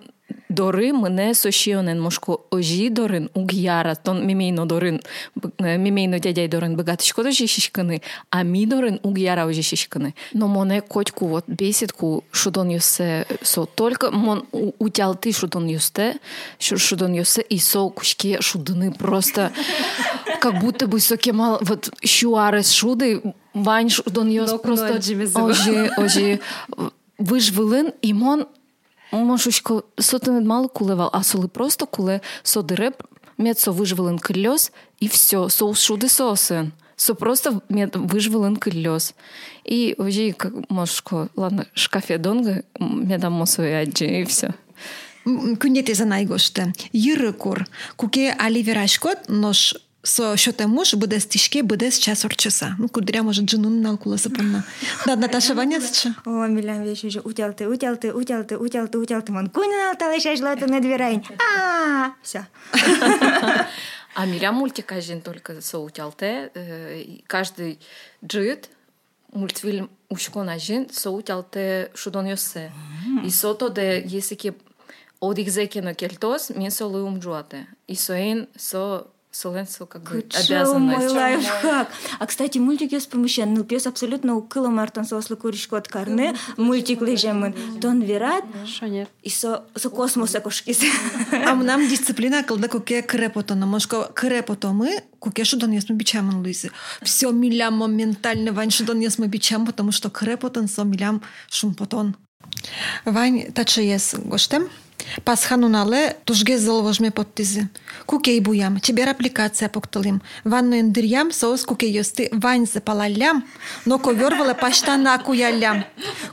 Дори 0.50 0.94
мене 0.94 1.34
со 1.34 1.51
шионен 1.51 2.01
мошко 2.01 2.38
ожи 2.50 2.89
дорин 2.89 3.29
угяра 3.34 3.96
тон 3.96 4.25
мимейно 4.25 4.65
дорин 4.65 5.01
б- 5.36 5.77
мимейно 5.77 6.20
дядя 6.20 6.48
дорин 6.48 6.75
богатышко 6.77 7.24
дожи 7.24 7.48
шишканы 7.48 8.01
а 8.29 8.44
ми 8.44 8.65
дорин 8.65 9.00
угяра 9.03 9.46
ожи 9.46 9.62
шишканы. 9.62 10.13
Но 10.34 10.48
моне 10.48 10.82
котку 10.82 11.27
вот 11.27 11.44
бесит 11.48 11.91
ку 11.91 12.24
шудон 12.32 12.70
юсе 12.70 13.25
со. 13.41 13.65
Только 13.65 14.12
мон 14.12 14.46
утял 14.79 15.15
ты 15.15 15.34
шудон 15.34 15.67
юсте 15.67 16.15
шу- 16.60 16.77
шудон 16.77 17.13
юсе 17.13 17.41
и 17.41 17.58
со 17.58 17.89
кушке 17.89 18.39
шудыны. 18.41 18.94
Просто 18.94 19.51
как 20.39 20.60
будто 20.62 20.88
бы 20.88 21.00
со 21.01 21.17
кемал 21.17 21.60
вот 21.62 21.89
шуарес 22.03 22.72
шуды 22.72 23.22
вань 23.53 23.89
шудон 23.89 24.29
юс 24.29 24.53
просто 24.53 25.01
ожи 25.36 25.89
ожи. 25.98 26.39
Вижвилин 27.20 27.91
і 28.01 28.13
мон 28.13 28.46
Мошучко 29.24 29.84
сотен 29.98 30.45
мало 30.48 30.67
кулевал, 30.67 31.10
а 31.13 31.24
соли 31.24 31.48
просто 31.48 31.86
куле 31.86 32.22
со 32.43 32.62
дереб 32.62 33.03
мед 33.38 33.60
со 33.60 33.72
выжвелен 33.72 34.19
кыльос 34.19 34.72
и 35.00 35.07
все, 35.07 35.50
со 35.50 35.65
ушуды 35.65 36.10
сосен. 36.10 36.74
Со 36.95 37.13
просто 37.13 37.62
мед 37.67 37.95
выжвелен 37.95 38.55
кыльос. 38.55 39.13
И 39.65 39.95
уже 39.98 40.31
как 40.31 40.69
мошко, 40.69 41.29
ладно, 41.36 41.67
шкафе 41.74 42.17
донга, 42.17 42.63
медам 42.79 43.34
мосу 43.34 43.62
яджи 43.63 44.22
и 44.22 44.25
все. 44.25 44.53
Күнете 45.25 45.95
за 45.95 46.05
найгоште. 46.05 46.72
Йыры. 46.93 47.34
Куке 47.95 48.36
али 48.38 48.62
верашкот, 48.62 49.27
нож 49.27 49.74
со 50.05 50.38
шоте 50.38 50.67
муж 50.67 50.93
буде 50.93 51.19
стишке, 51.19 51.63
буде 51.63 51.91
с 51.91 52.00
час 52.00 52.25
орчаса. 52.25 52.75
Ну, 52.79 52.88
кудря 52.89 53.24
може 53.24 53.41
джинун 53.41 53.81
на 53.81 53.97
кула 53.97 54.17
сапанна. 54.17 54.63
Да, 55.05 55.15
Наташа 55.15 55.53
Ваня 55.53 55.81
сча. 55.81 56.15
О, 56.25 56.47
милям 56.47 56.83
вещь 56.83 57.03
уже 57.03 57.19
утялты, 57.19 57.67
утялты, 57.67 58.13
утялты, 58.13 58.57
утялты, 58.57 58.97
утялты. 58.97 59.31
Мон 59.31 59.50
кунин 59.50 59.89
алталыш 59.89 60.25
ажлаты 60.25 60.67
на 60.67 60.79
дверайн. 60.79 61.24
А, 61.39 62.12
все. 62.21 62.45
А 64.15 64.25
миля 64.25 64.51
мультик 64.51 64.91
один 64.91 65.21
только 65.21 65.62
со 65.62 65.79
утялте. 65.79 66.50
э, 66.53 67.00
и 67.01 67.24
Каждый 67.27 67.79
джит 68.24 68.69
мультфильм 69.33 69.89
ушкон 70.09 70.50
один 70.50 70.89
со 70.89 71.12
утялте 71.12 71.91
шудон 71.95 72.27
йосе. 72.27 72.71
И 73.25 73.29
сото 73.29 73.69
де 73.69 74.01
если 74.05 74.35
ке 74.35 74.53
одигзеке 75.19 75.81
на 75.81 75.93
кельтос, 75.93 76.51
мен 76.51 76.71
со 76.71 76.85
луум 76.85 77.19
джуате. 77.19 77.67
И 77.88 77.95
соин 77.95 78.47
со 78.55 79.07
солен 79.36 79.68
со 79.68 79.86
как 79.86 80.04
бы 80.04 80.25
Чё, 80.30 80.80
мой 80.80 80.96
обязанность. 80.96 81.15
лайфхак. 81.15 81.89
А, 82.20 82.25
кстати, 82.25 82.58
мультик 82.58 82.92
есть 82.94 83.10
помещен. 83.10 83.54
Ну, 83.54 83.63
пес 83.63 83.86
абсолютно 83.86 84.36
укыла 84.36 84.70
мартан 84.70 85.06
сослы 85.06 85.36
куришко 85.36 85.77
от 85.77 85.88
карны. 85.88 86.36
Мультик 86.58 87.01
лежемен. 87.01 87.54
Тон 87.82 88.01
верат. 88.01 88.46
Шо 88.65 88.88
нет? 88.88 89.10
И 89.24 89.30
со, 89.30 89.65
со 89.75 89.89
космоса 89.89 90.39
кошкис. 90.39 90.82
А 91.32 91.54
нам 91.56 91.88
дисциплина 91.88 92.44
кылда 92.44 92.70
куке 92.70 93.01
крепото, 93.01 93.56
но 93.56 93.65
мошко 93.65 94.10
крепото 94.13 94.70
мы, 94.70 95.04
куке 95.20 95.44
шудон 95.44 95.72
яс 95.72 95.89
мы 95.89 95.96
бичам 95.96 96.30
луисы. 96.39 96.72
Все 97.01 97.32
милям 97.32 97.77
моментально 97.77 98.51
вань 98.51 98.72
шудон 98.72 99.00
яс 99.00 99.18
мы 99.18 99.27
бичам, 99.27 99.65
потому 99.65 99.92
что 99.92 100.10
крепотон 100.10 100.68
со 100.68 100.84
милям 100.84 101.22
шумпотон. 101.50 102.15
Вань 103.04 103.51
таче 103.51 103.86
ес 103.86 104.15
гоштем. 104.18 104.70
Пасханунале 105.25 106.16
тужге 106.25 106.59
залвожме 106.59 107.11
подтизи. 107.11 107.69
Кукей 108.07 108.40
буям, 108.40 108.80
тебе 108.80 109.04
апликация 109.04 109.69
покталим. 109.69 110.23
Ванну 110.45 110.78
индирям, 110.78 111.33
соус 111.33 111.64
кукей 111.64 111.92
йости 111.92 112.28
вань 112.33 112.66
запалалям, 112.66 113.45
но 113.85 113.99
ковер 113.99 114.35
вале 114.35 114.54
паштана 114.54 115.19
куялям. 115.19 115.85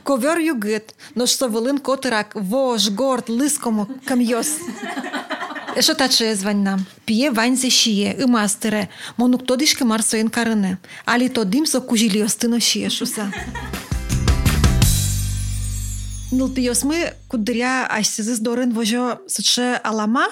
Ковер 0.02 0.38
югит, 0.38 0.94
но 1.14 1.26
що 1.26 1.48
волин 1.48 1.78
котирак, 1.78 2.32
вож, 2.34 2.88
горд, 2.88 3.24
лискому, 3.28 3.86
камйос. 4.04 4.60
Що 5.78 5.94
таче 5.94 6.34
звань 6.34 6.62
нам? 6.62 6.86
П'є 7.04 7.30
вань 7.30 7.56
зе 7.56 7.70
шіє, 7.70 8.16
і 8.20 8.26
мастере, 8.26 8.88
монук 9.16 9.46
тодишки 9.46 9.84
марсоїн 9.84 10.28
карине, 10.28 10.76
алі 11.04 11.28
то 11.28 11.44
дим 11.44 11.66
со 11.66 11.82
кужилі 11.82 12.22
остино 12.22 12.60
шіє 12.60 12.90
шуса. 12.90 13.32
Нылпиос 16.33 16.83
мы 16.83 17.13
кудря 17.27 17.85
айсизыз 17.87 18.39
дорын 18.39 18.73
вожо 18.73 19.21
сыче 19.27 19.75
алама 19.83 20.27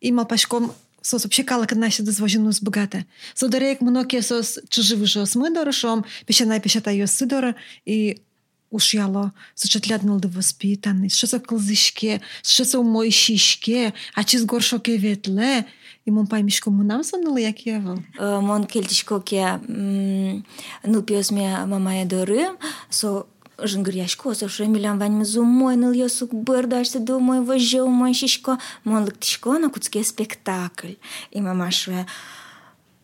и 0.00 0.10
малпашком 0.10 0.72
сос 1.02 1.24
вообще 1.24 1.44
калак 1.44 1.72
наши 1.72 2.02
дозвожену 2.02 2.52
с 2.52 2.62
богата. 2.62 3.04
Содарек 3.34 3.82
многие 3.82 4.22
сос 4.22 4.58
чужи 4.70 4.96
выжос 4.96 5.34
мы 5.34 5.50
дорошом, 5.50 6.06
пещана 6.26 6.58
пещата 6.58 6.90
ее 6.90 7.06
сидора 7.06 7.54
и 7.84 8.22
уж 8.70 8.94
яло 8.94 9.34
сочетляд 9.54 10.02
нылды 10.04 10.28
воспитанный, 10.28 11.10
что 11.10 11.26
со 11.26 11.38
кылзышке, 11.38 12.22
что 12.42 12.64
со 12.64 12.82
мой 12.82 13.10
шишке, 13.10 13.92
а 14.14 14.24
чиз 14.24 14.44
горшоке 14.44 14.96
ветле, 14.96 15.66
и 16.06 16.10
мон 16.10 16.28
паймишко 16.28 16.70
мы 16.70 16.82
нам 16.82 17.04
соныл 17.04 17.36
як 17.36 17.66
евал. 17.66 17.98
Мон 18.18 18.64
келтишко 18.64 19.20
ке 19.20 19.60
ну 19.68 21.02
пес 21.02 21.30
ме 21.30 21.66
мамая 21.66 22.06
доры. 22.06 22.46
Со 22.88 23.26
жынгыряшко, 23.61 24.33
со 24.33 24.47
шо 24.49 24.65
милям 24.65 24.99
вань 24.99 25.13
мы 25.13 25.25
зумой 25.25 25.75
ныл 25.75 25.91
ёсук 25.91 26.33
бырдашты 26.33 26.99
думай 26.99 27.41
вожо 27.41 27.87
мой 27.87 28.13
шишко. 28.13 28.59
Мон 28.83 29.05
лыктишко 29.05 29.57
на 29.57 29.69
куцке 29.69 30.03
спектакль. 30.03 30.93
И 31.31 31.41
мама 31.41 31.71
шве 31.71 32.05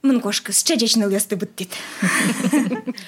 Мын 0.03 0.19
кошка 0.19 0.51
с 0.51 0.63
чадечныл 0.63 1.09
ёсты 1.09 1.37
быттит. 1.37 1.71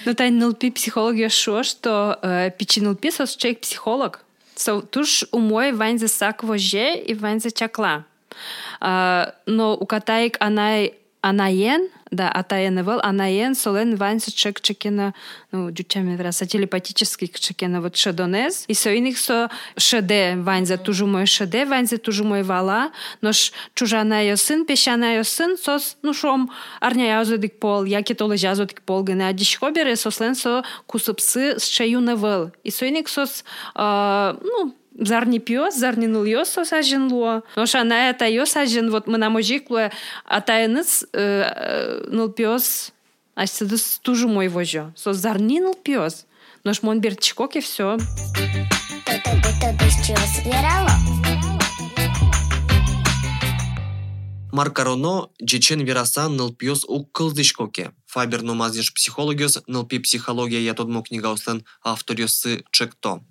Ну, 0.05 0.13
тань 0.13 0.35
нылпи 0.35 0.71
психология 0.71 1.27
шо, 1.27 1.63
что 1.63 2.17
э, 2.21 2.51
пичи 2.57 2.79
нылпи 2.79 3.11
сос 3.11 3.35
человек 3.35 3.59
психолог. 3.59 4.23
So, 4.55 4.81
туш 4.81 5.25
умой 5.31 5.73
вань 5.73 5.99
за 5.99 6.07
сак 6.07 6.43
воже 6.43 6.95
и 6.95 7.13
вань 7.13 7.41
за 7.41 7.51
чакла. 7.51 8.05
А, 8.79 9.35
но 9.45 9.75
у 9.75 9.85
катаик 9.85 10.37
анай 10.39 10.93
анаен, 11.19 11.89
да, 12.10 12.28
атаен 12.28 12.82
вел, 12.82 13.00
анаен, 13.02 13.54
солен 13.54 13.96
вань 13.96 14.20
за 14.20 14.32
чек 14.32 14.60
чекена, 14.60 15.14
ну, 15.52 15.70
дючами 15.70 16.16
враса 16.16 16.46
телепатически 16.46 17.26
чекена 17.26 17.80
вот 17.80 17.96
шедонез, 17.96 18.64
и 18.68 18.74
со 18.74 18.90
иных 18.90 19.18
со 19.18 19.50
шеде 19.76 20.36
вань 20.36 20.66
за 20.66 20.76
тужу 20.76 21.06
мой 21.06 21.26
шеде, 21.26 21.64
вань 21.64 21.86
за 21.86 21.98
тужу 21.98 22.24
мой 22.24 22.42
вала, 22.42 22.90
но 23.20 23.32
ш 23.32 23.52
чужана 23.74 24.20
ее 24.22 24.36
сын, 24.36 24.66
пещана 24.66 25.14
ее 25.14 25.24
сын, 25.24 25.56
сос, 25.56 25.96
ну 26.02 26.12
шом 26.12 26.50
арня 26.80 27.20
язодик 27.20 27.58
пол, 27.58 27.84
яки 27.84 28.14
то 28.14 28.32
лежазодик 28.32 28.82
пол, 28.82 29.04
гене 29.04 29.28
адишко 29.28 29.70
бере, 29.70 29.96
сослен 29.96 30.34
со 30.34 30.64
кусыпсы 30.86 31.58
с 31.58 31.64
чаю 31.64 32.00
невел. 32.00 32.50
И 32.64 32.70
со 32.70 32.86
иных 32.86 33.08
сос, 33.08 33.44
а, 33.74 34.36
ну, 34.42 34.74
йос 36.24 36.58
сажен 36.64 37.12
луо. 37.12 37.42
Но 37.56 37.66
шана 37.66 38.10
это 38.10 38.26
йос 38.26 38.50
сажен, 38.50 38.90
вот 38.90 39.06
мы 39.06 39.18
на 39.18 39.30
мужик 39.30 39.70
луо, 39.70 39.90
а 40.24 40.40
тайныс 40.40 41.06
ныл 41.12 42.28
пиос, 42.28 42.92
а 43.34 43.46
сидыс 43.46 43.98
тужу 44.02 44.28
мой 44.28 44.48
вожо. 44.48 44.92
Со 44.96 45.12
зарни 45.12 45.60
ныл 45.60 45.74
пиос. 45.74 46.26
Но 46.64 46.74
ж 46.74 46.82
мон 46.82 47.00
бертичкок 47.00 47.56
и 47.56 47.60
все. 47.60 47.96
Маркароно 54.52 55.30
джечен 55.42 55.80
верасан 55.84 56.36
нылпиос 56.36 56.84
ук 56.88 57.12
кылдышкоке. 57.12 57.92
Фабер 58.06 58.42
номазеш 58.42 58.92
психологиос 58.92 59.62
нылпи 59.66 59.98
психология 59.98 60.60
ятодмо 60.64 61.02
книгауслен 61.02 61.64
авториосы 61.84 62.64
чекто. 62.72 63.22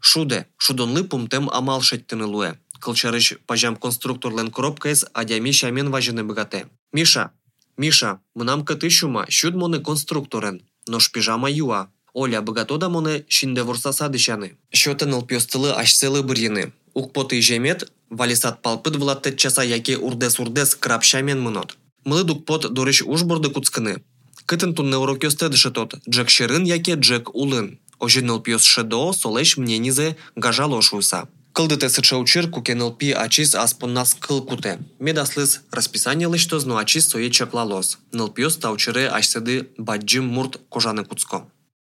Шуде, 0.00 0.46
шудонлы 0.56 1.02
пумтем 1.04 1.50
амал 1.50 1.80
шеттыны 1.82 2.26
луэ. 2.26 2.54
Кылчарыш 2.78 3.34
пажам 3.46 3.76
конструкторлен 3.76 4.50
коробкаес 4.50 5.06
адями 5.12 5.50
шамен 5.50 5.90
важыны 5.90 6.22
богате. 6.22 6.68
Миша, 6.92 7.32
Миша, 7.76 8.20
мынам 8.34 8.64
кыты 8.64 8.88
шума, 8.90 9.26
шуд 9.28 9.54
моны 9.56 9.80
конструкторен, 9.80 10.62
но 10.86 11.00
шпижама 11.00 11.50
юа. 11.50 11.90
Оля 12.12 12.40
богатода 12.42 12.88
моны 12.88 13.24
шинде 13.28 13.64
ворсаса 13.64 14.08
дышаны. 14.08 14.56
Шөтен 14.70 15.12
ылпиостылы 15.14 15.72
ашсылы 15.72 16.22
бірйыны. 16.22 16.72
Укпоты 16.93 17.41
жемет, 17.41 17.91
валисат 18.09 18.61
палпыт 18.61 18.95
влатты 18.95 19.35
часа 19.35 19.63
яке 19.63 19.97
урдес-урдес 19.97 20.75
крапшамен 20.75 21.41
мынот. 21.41 21.77
Мылы 22.05 22.23
дукпот 22.23 22.73
дорыш 22.73 23.01
ужборды 23.01 23.49
куцкыны. 23.49 24.03
Кытын 24.45 24.73
тунны 24.73 24.97
урок 24.97 25.23
ёсты 25.23 25.49
дышытот, 25.49 25.95
джек 26.09 26.29
шерын 26.29 26.63
яке 26.63 26.93
джек 26.95 27.35
улын. 27.35 27.79
Ожин 27.99 28.29
ылпиос 28.29 28.63
шедо, 28.63 29.13
солеш 29.13 29.57
мне 29.57 29.77
низе 29.77 30.17
гажало 30.35 30.81
шуйса. 30.81 31.27
Кылдыте 31.53 31.89
сыча 31.89 32.15
учир 32.17 32.49
кукенылпи 32.49 33.11
ачис 33.11 33.53
аспоннас 33.53 34.15
кыл 34.15 34.41
куте. 34.41 34.79
Медаслыз 34.99 35.61
расписание 35.71 36.27
лыштоз, 36.27 36.65
но 36.65 36.77
ачис 36.77 37.07
сое 37.07 37.29
чаклалос. 37.29 37.99
Нылпиос 38.11 38.57
таучыры 38.57 39.07
ашсыды 39.07 39.69
баджим 39.77 40.25
мурт 40.25 40.59
кожаны 40.69 41.03
куцко. 41.03 41.47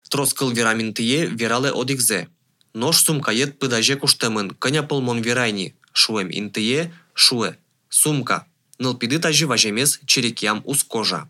Трос 0.10 0.34
кыл 0.34 0.50
вераминтые 0.50 1.28
верале 1.28 1.72
одикзе. 1.72 2.28
Нож 2.77 2.97
сумка 3.05 3.31
ет 3.33 3.59
пыдаже 3.59 3.97
куштемын, 3.97 4.51
кыня 4.51 4.83
пылмон 4.83 5.23
верайни. 5.23 5.75
Шуем 5.95 6.29
интые, 6.31 6.93
шуе. 7.15 7.57
Сумка. 7.89 8.47
Нылпиды 8.79 9.19
тажи 9.19 9.47
важемес 9.47 10.01
черекям 10.05 10.61
уз 10.67 10.85
кожа. 10.85 11.27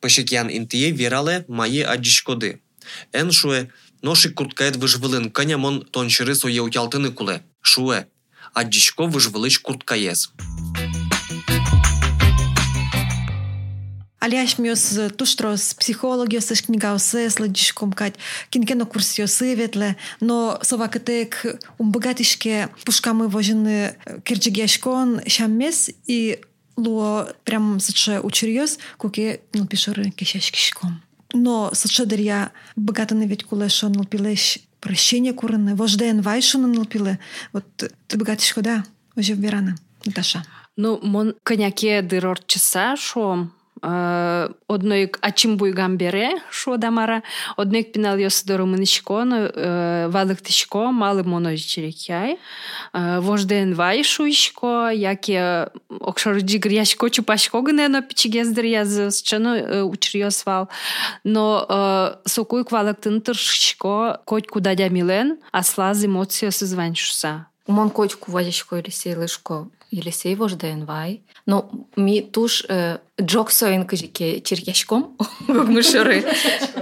Пышекян 0.00 0.50
интие 0.50 0.90
верале 0.90 1.46
мае 1.48 1.82
аджишкоды. 1.86 2.60
Эн 3.12 3.32
шуе, 3.32 3.70
ношик 4.02 4.34
курткает 4.34 4.76
выжвылын, 4.76 5.30
кыня 5.30 5.56
мон 5.56 5.80
тончыры 5.80 6.34
сое 6.34 6.60
утялтыны 6.60 7.10
куле. 7.10 7.42
Шуе. 7.62 8.06
Аджишко 8.52 9.06
выжвылыч 9.06 9.60
курткаес. 9.60 10.30
Аляш 14.21 14.57
мёс 14.57 14.99
туштрос 15.15 15.75
психологиос 15.75 16.51
иш 16.51 16.63
книгаусы 16.63 17.29
сладишком 17.29 17.93
кать 17.93 18.15
кинкено 18.49 18.85
курсиосы 18.85 19.53
ветле, 19.53 19.95
но 20.19 20.59
совакатек 20.63 21.45
умбогатишке 21.77 22.69
пушкамы 22.83 23.27
вожины 23.27 23.95
кирджигешкон 24.23 25.21
шаммес 25.27 25.91
и 26.07 26.41
луо 26.75 27.27
прям 27.43 27.79
саче 27.79 28.19
учерьез 28.19 28.79
куке 28.97 29.41
нылпишоры 29.53 30.09
кешешкишком. 30.09 31.03
Но 31.33 31.71
саче 31.73 32.05
дырья 32.05 32.51
богатаны 32.75 33.27
ведь 33.27 33.43
кулешо 33.43 33.89
нылпилеш 33.89 34.59
прощение 34.79 35.33
курыны, 35.33 35.75
вожден 35.75 36.21
вайшуны 36.21 36.67
нылпиле. 36.67 37.19
Вот 37.53 37.65
ты 37.75 38.17
богатишко, 38.17 38.61
да, 38.61 38.83
уже 39.15 39.33
верана, 39.33 39.75
Наташа. 40.05 40.43
Ну, 40.75 40.99
мон 41.01 41.35
коняке 41.43 42.01
дырор 42.01 42.39
часа 42.45 42.95
шо 42.95 43.49
одноик 43.80 45.18
ачимбуйган 45.22 45.96
бере 45.96 46.40
шо 46.50 46.76
дамара 46.76 47.22
одноик 47.56 47.92
пинал 47.92 48.16
йосидору 48.16 48.66
мынышконо 48.66 50.08
валыктышко 50.08 50.92
малы 50.92 51.24
моно 51.24 51.56
черекяй 51.56 52.38
вожден 52.92 53.74
вай 53.74 54.04
шуйшко 54.04 54.90
яке 54.92 55.68
окшорджигр 55.88 56.70
яшко 56.70 57.10
чупашко 57.10 57.60
гнено 57.60 58.02
пичигездер 58.02 58.64
яз 58.64 59.22
чано 59.22 59.84
учриосвал 59.84 60.68
но 61.24 62.20
сокуй 62.24 62.64
квалыктын 62.64 63.20
тыршко 63.20 64.20
коть 64.24 64.46
куда 64.46 64.74
милен 64.74 65.38
аслаз 65.50 66.04
эмоциясы 66.04 66.66
званшуса 66.66 67.46
Мон 67.66 67.90
котку 67.90 68.32
вазишко 68.32 68.76
или 68.76 68.90
сейлышко 68.90 69.68
Елисей 69.92 70.34
вожден 70.34 70.84
вай. 70.84 71.20
Но 71.46 71.70
ми 71.96 72.22
туш 72.22 72.64
э, 72.68 72.98
джок 73.20 73.50
соин 73.50 73.86
кажике 73.86 74.40
черкешком, 74.40 75.16
мышеры. 75.48 76.24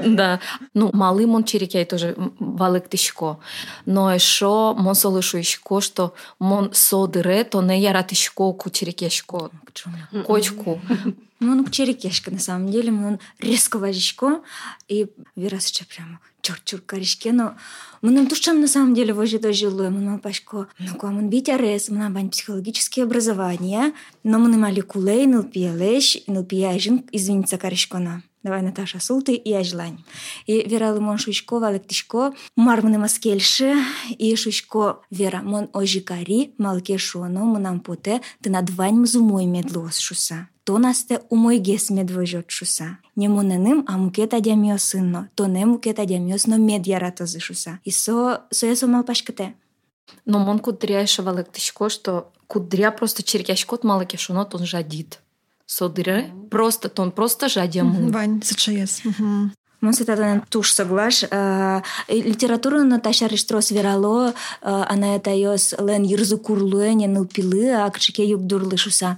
Да. 0.07 0.41
Ну, 0.75 0.91
малый 0.93 1.27
мон 1.27 1.45
черекей 1.45 1.85
тоже 1.85 2.15
валык 2.39 2.89
тишко. 2.89 3.41
Но 3.85 4.15
еще 4.15 4.75
мон 4.79 4.95
солышу 4.95 5.41
ишко, 5.41 5.81
что 5.81 6.15
мон 6.39 6.73
содыре, 6.73 7.45
то 7.45 7.61
не 7.63 7.81
яра 7.81 8.03
тишко 8.03 8.53
ку 8.53 8.71
черекешко. 8.71 9.51
Кочку. 10.27 10.81
Ну, 11.41 11.65
к 11.65 11.71
черекешка, 11.71 12.31
на 12.31 12.39
самом 12.39 12.71
деле, 12.71 12.93
он 12.93 13.19
резко 13.39 13.79
вазишко, 13.79 14.43
и 14.89 15.07
вирас 15.37 15.73
прямо 15.89 16.21
чур-чур 16.43 16.81
каришке, 16.81 17.33
но 17.33 17.55
Мынам 18.03 18.29
тушам 18.29 18.63
на 18.63 18.69
самом 18.69 18.95
деле 18.95 19.13
вожи 19.13 19.39
дожилу, 19.39 19.91
мынам 19.91 20.21
пашко, 20.21 20.69
ну 20.79 20.95
куамын 20.97 21.29
бить 21.29 21.51
арес, 21.51 21.91
мынам 21.91 22.15
бань 22.15 22.31
психологические 22.31 23.05
образования, 23.05 23.93
но 24.25 24.39
мы 24.39 24.57
мали 24.57 24.81
кулей, 24.81 25.27
ныл 25.27 25.43
пиелеш, 25.43 26.17
ныл 26.27 26.43
пияжин, 26.43 27.05
извиниться 27.13 27.59
каришкона. 27.59 28.23
Давай, 28.43 28.63
Наташа, 28.63 29.01
султы 29.01 29.35
и 29.35 29.53
ажлань. 29.53 30.03
И 30.47 30.67
вера 30.67 30.95
лимон 30.95 31.19
шушко, 31.19 31.59
валек 31.59 31.87
тишко, 31.87 32.33
мармны 32.57 32.97
маскельше, 32.97 33.75
и 34.09 34.35
шушко 34.35 35.01
вера 35.11 35.43
мон 35.43 35.69
ожикари, 35.75 36.55
малке 36.57 36.97
шоно, 36.97 37.45
мынам 37.45 37.81
поте, 37.81 38.23
ты 38.41 38.49
надвань 38.49 39.01
мзумой 39.01 39.45
медлос 39.45 39.99
шуса. 39.99 40.49
То 40.65 40.79
насте 40.79 41.21
умойгес 41.29 41.91
медвожот 41.91 42.51
шуса. 42.51 42.99
Не 43.15 43.29
муненим, 43.29 43.85
а 43.87 43.99
мукета 43.99 44.41
дямио 44.41 44.79
сынно, 44.79 45.29
то 45.35 45.47
не 45.47 45.67
мукета 45.67 46.07
дямиос, 46.07 46.47
но 46.47 46.57
мед 46.57 46.87
яратозы 46.87 47.41
шуса. 47.41 47.79
И 47.85 47.91
со, 47.91 48.45
со 48.51 48.67
я 48.67 48.75
сомал 48.75 49.05
пашкате. 49.05 49.55
Но 50.25 50.39
мон 50.39 50.61
кудря 50.61 51.07
шавалек 51.07 51.53
тишко, 51.53 51.91
что 51.91 52.33
кудря 52.47 52.91
просто 52.91 53.23
черкяшкот 53.23 53.85
малаке 53.85 54.17
шунот, 54.17 54.55
он 54.55 54.65
жадит 54.65 55.21
содыре. 55.71 56.33
Просто, 56.51 56.89
тон 56.89 57.13
просто 57.13 57.49
жадям. 57.49 58.11
Вань, 58.11 58.43
сычаес. 58.43 59.03
Мон 59.81 59.95
сетадан 59.95 60.43
туш 60.51 60.75
соглаш. 60.75 61.23
Литература 62.09 62.83
Наташа 62.83 63.27
Риштрос 63.27 63.71
верало, 63.71 64.35
она 64.61 65.17
это 65.17 65.31
йос 65.31 65.75
лен 65.79 66.03
юрзу 66.03 66.39
курлуэ, 66.39 66.93
не 66.93 67.07
нылпилы, 67.07 67.71
а 67.71 67.89
кчике 67.91 68.25
юб 68.29 68.43
дурлышуса. 68.43 69.17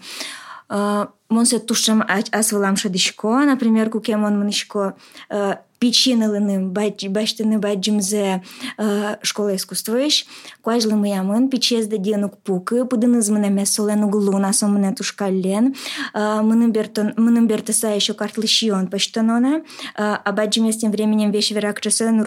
Мон 0.69 1.47
се 1.47 1.59
тушам 1.59 2.05
асвалам 2.31 2.77
шадишко, 2.77 3.45
например, 3.45 3.91
куке 3.91 4.17
мон 4.17 4.39
манишко 4.39 4.95
пичинылыным 5.83 6.71
баштыны 6.71 7.59
баджимзе 7.59 8.45
школа 9.23 9.57
искусствоиш, 9.57 10.27
куажлы 10.63 10.95
мыямын 10.95 11.51
пичезде 11.51 11.99
денук 11.99 12.39
пукы, 12.39 12.85
пудыныз 12.85 13.29
мынаме 13.35 13.67
солен 13.67 14.05
углу 14.05 14.39
насо 14.39 14.69
мыне 14.69 14.95
тушкаллен, 14.95 15.75
мыным 16.15 17.47
бертыса 17.49 17.89
еще 17.89 18.15
картлышион 18.15 18.87
паштанона, 18.87 19.63
а 19.97 20.31
баджимес 20.31 20.77
тем 20.77 20.93
временем 20.93 21.33
вещь 21.33 21.51
верак 21.51 21.81
часовен 21.81 22.23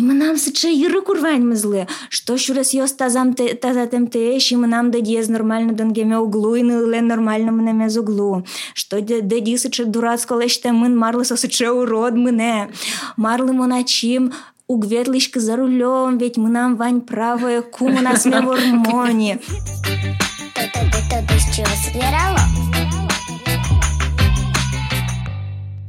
зорчиз, 0.00 0.02
и 0.02 0.02
мы 0.02 0.14
нам 0.14 0.36
сыче 0.36 0.72
йыры 0.72 1.02
курваньмызлы, 1.02 1.86
что 2.08 2.38
шурес 2.38 2.74
йос 2.74 2.92
тазам 2.92 3.34
тазатем 3.34 4.06
теш, 4.06 4.52
и 4.52 4.56
мы 4.56 4.66
нам 4.66 4.90
дадиез 4.90 5.28
нормально 5.28 5.72
донгеме 5.72 6.18
углу, 6.18 6.56
и 6.56 6.62
ныле 6.62 7.00
нормально 7.00 7.52
мы 7.52 7.62
намез 7.62 7.96
углу. 7.96 8.44
Что 8.74 9.00
дади 9.00 9.56
сыче 9.56 9.84
дурацко 9.84 10.34
леште 10.34 10.72
мын 10.72 10.96
марлы 10.96 11.24
сыче 11.24 11.70
урод 11.70 12.14
мыне. 12.14 12.70
Марлы 13.16 13.52
моначим 13.52 14.32
угветлышка 14.66 15.40
за 15.40 15.56
рулем, 15.56 16.18
ведь 16.18 16.36
мы 16.36 16.48
нам 16.48 16.76
вань 16.76 17.00
правая 17.00 17.62
кума 17.62 18.00
нас 18.02 18.24
ме 18.24 18.40
в 18.40 18.44
гормоне. 18.44 19.40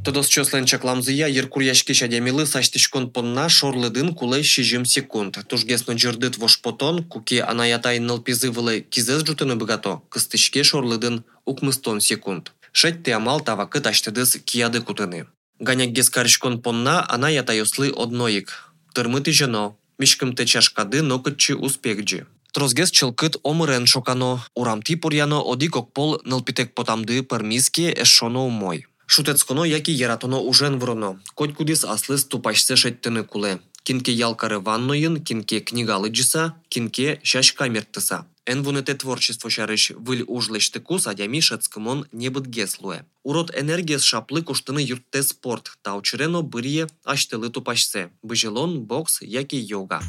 Тодос 0.04 0.28
чослен 0.28 0.66
чакламзыя 0.66 1.26
еркур 1.26 1.62
яшки 1.62 1.92
шадемилы 1.92 2.46
саштишкон 2.46 3.10
понна 3.10 3.48
шорлыдын 3.48 4.14
кулы 4.14 4.42
шижим 4.42 4.84
секунд. 4.84 5.38
Тужгесно 5.48 5.92
джердыт 5.92 6.38
вош 6.38 6.60
потон, 6.60 7.02
куки 7.02 7.38
анаятай 7.38 7.98
нылпизы 7.98 8.50
вылы 8.50 8.82
кизез 8.82 9.26
жутыны 9.26 9.56
богато, 9.56 10.02
кыстышке 10.08 10.62
шорлыдын 10.62 11.24
укмыстон 11.44 12.00
секунд. 12.00 12.52
Шетте 12.70 13.14
амал 13.14 13.40
тавакы 13.40 13.80
таштыдыс 13.80 14.36
кияды 14.44 14.80
кутыны. 14.80 15.26
Ганяк 15.58 15.90
гескаришкон 15.90 16.62
понна 16.62 17.04
ана 17.08 17.28
ятайослы 17.28 17.90
одноик. 17.90 18.70
Тырмыты 18.94 19.32
жено, 19.32 19.76
Мишкымте 19.98 20.44
чашкады 20.44 21.00
нокытчы 21.00 21.56
успекджи. 21.56 22.26
Трозгес 22.52 22.90
чылкыт 22.90 23.36
омырен 23.42 23.86
шокано, 23.86 24.44
урамти 24.54 24.94
пурьяно 24.94 25.40
оди 25.40 25.68
кокпол 25.68 26.20
нылпитек 26.24 26.74
потамды 26.74 27.22
пырмиске 27.22 27.92
эшшоно 27.92 28.40
умой. 28.44 28.86
Шутецконо 29.13 29.65
яки 29.65 29.91
яратоно 29.91 30.39
ужен 30.39 30.79
вроно. 30.79 31.19
Коть 31.35 31.53
кудис 31.53 31.83
аслыс 31.83 32.23
тупашсе 32.23 32.75
шеттіні 32.79 33.23
куле. 33.27 33.59
Кинке 33.83 34.13
ялкары 34.15 34.59
ваннойын, 34.59 35.19
кинке 35.19 35.59
книгалыджиса, 35.59 36.53
кинке 36.69 37.19
шаш 37.21 37.51
камертыса. 37.51 38.23
Эн 38.45 38.63
вунете 38.63 38.93
творчество 38.95 39.49
шарыш 39.49 39.91
выль 39.97 40.23
ужлешты 40.27 40.79
кус 40.79 41.07
адями 41.07 41.41
шацкымон 41.41 42.05
небыт 42.13 42.45
геслуе. 42.47 43.03
Урод 43.23 43.51
энергияс 43.53 44.03
шаплы 44.03 44.43
куштыны 44.43 44.79
юртте 44.79 45.23
спорт, 45.23 45.77
таучырено 45.81 46.41
бырье 46.41 46.87
аштылы 47.03 47.49
тупашсе. 47.49 48.11
Быжилон, 48.23 48.79
бокс, 48.79 49.21
яки 49.21 49.57
йога. 49.57 49.99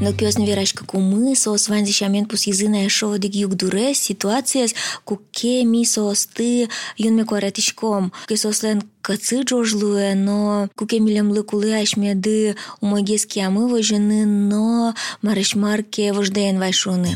No 0.00 0.14
que 0.14 0.24
os 0.24 0.36
neverás 0.36 0.72
que 0.72 0.82
com 0.84 1.34
só 1.34 1.52
os 1.52 1.68
vães 1.68 1.90
chamento 1.94 2.28
pus 2.28 2.46
izina 2.46 2.78
é 2.78 2.88
show 2.88 3.18
de 3.18 3.28
giug 3.28 3.54
dure 3.54 3.94
situações 3.94 4.74
cu 5.04 5.20
que 5.30 5.62
mi 5.64 5.84
só 5.84 6.14
ste 6.14 6.68
yun 6.98 7.14
me 7.16 7.24
quaratishkom 7.24 8.10
que 8.26 8.36
só 8.36 8.50
slen 8.50 8.80
кацы 9.02 9.42
жожлуе, 9.46 10.14
но 10.14 10.68
куке 10.74 11.00
милем 11.00 11.30
лыкулы 11.30 11.74
ашме 11.74 12.14
ды 12.14 12.56
умагески 12.80 13.40
амы 13.40 13.68
вожены, 13.68 14.24
но 14.24 14.94
марышмарке 15.20 16.12
вожден 16.14 16.58
вайшуны. 16.58 17.12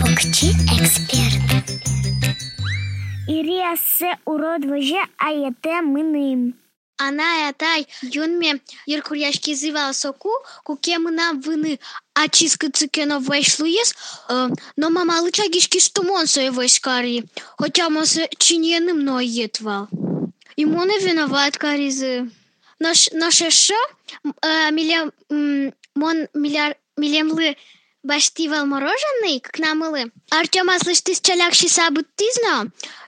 Покчи 0.00 0.50
експерт. 0.78 1.42
Ирия 3.26 3.74
урод 4.24 4.64
воже, 4.66 5.02
а 5.18 5.30
ете 5.32 5.82
мыным. 5.82 6.54
Ана 6.54 6.63
ятай 6.98 7.86
юнме 8.02 8.60
еркуряшки 8.86 9.54
зывал 9.54 9.92
соку, 9.94 10.30
куке 10.64 10.98
мына 10.98 11.32
выны 11.34 11.78
ачиска 12.14 12.70
цукено 12.70 13.18
вайшлуес, 13.18 13.94
э, 14.28 14.48
но 14.76 14.90
мама 14.90 15.20
лычагишки 15.20 15.80
штумон 15.80 16.26
сой 16.26 16.50
вайскари, 16.50 17.24
хотя 17.58 17.90
мосы 17.90 18.28
чиньены 18.38 18.94
мной 18.94 19.26
етвал. 19.26 19.88
Ему 20.56 20.84
не 20.84 20.98
виноват 21.00 21.58
каризы. 21.58 22.30
Наш, 22.78 23.10
наше 23.12 23.50
шо, 23.50 23.74
э, 24.42 24.70
милям, 24.70 25.12
мон 25.94 26.28
миляр, 26.34 26.76
милемлы 26.96 27.56
баштивал 28.02 28.66
мороженый, 28.66 29.40
как 29.40 29.58
намылы. 29.58 30.12
Артема, 30.30 30.78
слышь, 30.78 31.00
ты 31.00 31.14
с 31.14 31.20
чалякши 31.20 31.68
сабут 31.68 32.06
ты 32.14 32.24
знал? 32.34 32.66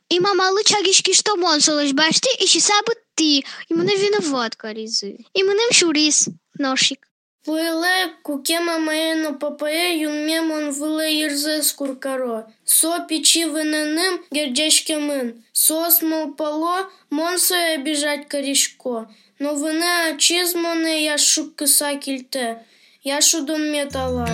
И 0.08 0.20
мама 0.20 0.50
лычагишки 0.50 1.12
штумон 1.12 1.60
солыш 1.60 1.92
башти, 1.92 2.30
и 2.40 2.60
сабут 2.60 2.98
ти, 3.15 3.43
і 3.69 3.73
мене 3.73 3.95
виноват 3.95 4.55
каризи. 4.55 5.17
І 5.33 5.43
мене 5.43 5.71
шуріс 5.71 6.27
ношик. 6.55 7.07
Пуеле 7.45 8.13
кукема 8.21 8.77
маено 8.77 9.31
папае 9.43 9.87
юнмемон 10.07 10.65
выле 10.77 11.07
ерзе 11.25 11.63
скуркаро. 11.63 12.37
Со 12.65 12.99
печи 13.09 13.45
выненым 13.45 14.13
гердешкемын. 14.31 15.43
Сос 15.51 16.03
мол 16.03 16.25
пало, 16.39 16.77
монсо 17.09 17.57
обижать 17.73 18.27
корешко. 18.27 19.09
Но 19.39 19.55
выне 19.55 19.93
ачизмоне 20.09 21.03
я 21.03 21.17
шук 21.17 21.55
кыса 21.55 21.95
кильте. 21.95 22.47
Я 23.01 23.21
шудон 23.21 23.71
металла. 23.71 24.29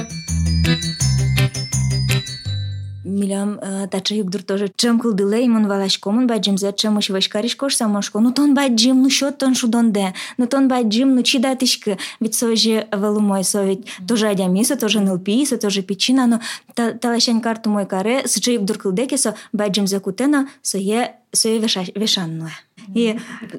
Милям 3.04 3.60
тача 3.90 4.14
югдур 4.14 4.42
тоже 4.42 4.70
чем 4.76 5.00
кылдыле 5.00 5.46
имон 5.46 5.66
валашкомын 5.66 6.26
баджимзе 6.26 6.72
чем 6.72 6.98
уж 6.98 7.10
вашкаришкош 7.10 7.74
самошко. 7.76 8.20
Ну 8.20 8.32
тон 8.32 8.54
баджим, 8.54 9.02
ну 9.02 9.10
счет 9.10 9.38
тон 9.38 9.54
шудонде. 9.54 10.14
Ну 10.38 10.46
тон 10.46 10.68
баджим, 10.68 11.14
ну 11.14 11.22
чидатишка. 11.22 11.98
Ведь 12.20 12.34
сожи 12.34 12.86
велумой 12.92 13.44
совет 13.44 13.80
тоже 14.06 14.28
адямиса, 14.28 14.76
тоже 14.76 15.00
нылписа, 15.00 15.56
тоже 15.56 15.82
печина, 15.82 16.26
но 16.26 16.40
талашень 16.74 17.40
карту 17.40 17.70
мой 17.70 17.86
каре, 17.86 18.26
сыча 18.26 18.52
югдур 18.52 18.78
кылдеке 18.78 19.18
со 19.18 19.34
баджимзе 19.52 20.00
кутена, 20.00 20.48
со 20.62 20.78
е 20.78 21.16
со 21.32 21.48
е 21.48 21.58
вешанное. 21.94 22.52
И 22.94 23.18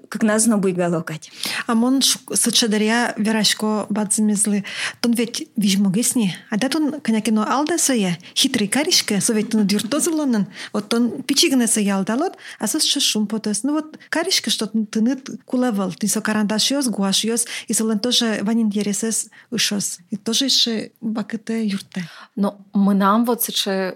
как 0.10 0.24
назно 0.24 0.58
буйга 0.58 0.88
локать. 0.90 1.32
А 1.68 1.76
мон 1.76 2.02
сычадаря 2.02 3.14
верашко 3.18 3.86
бадзымезлы. 3.90 4.64
Тон 5.02 5.14
ведь 5.14 5.50
вижмогесни. 5.56 6.36
А 6.50 6.58
да 6.58 6.70
тон 6.70 7.02
конякино 7.02 7.46
алда 7.52 7.78
сое. 7.78 8.18
Хитрый 8.36 8.68
каришка, 8.68 9.22
со 9.22 9.34
ведь 9.34 9.52
тон 9.52 9.68
дюртозылонын. 9.68 10.48
Вот 10.72 10.90
тон 10.90 11.24
пичигне 11.24 11.68
сое 11.68 11.94
алдалот, 11.94 12.38
а 12.60 12.68
сос 12.68 12.84
ше 12.84 13.00
шум 13.00 13.28
потес. 13.28 13.64
Ну 13.64 13.74
вот 13.74 13.98
каришка, 14.10 14.50
что 14.50 14.68
ты 14.68 15.02
нит 15.02 15.30
кулевал. 15.46 15.92
Ты 15.92 16.08
со 16.08 16.22
карандаш 16.22 16.72
йос, 16.72 16.88
гуаш 16.88 17.24
йос, 17.24 17.46
и 17.68 17.74
солен 17.74 18.00
тоже 18.00 18.40
ванин 18.42 18.70
ересес 18.70 19.30
ушос. 19.52 20.00
И 20.10 20.18
тоже 20.18 20.50
ще 20.50 20.92
бакете 21.02 21.66
юрте. 21.66 22.10
Но 22.36 22.60
мы 22.74 22.94
нам 22.94 23.26
вот 23.26 23.44
сыче 23.44 23.94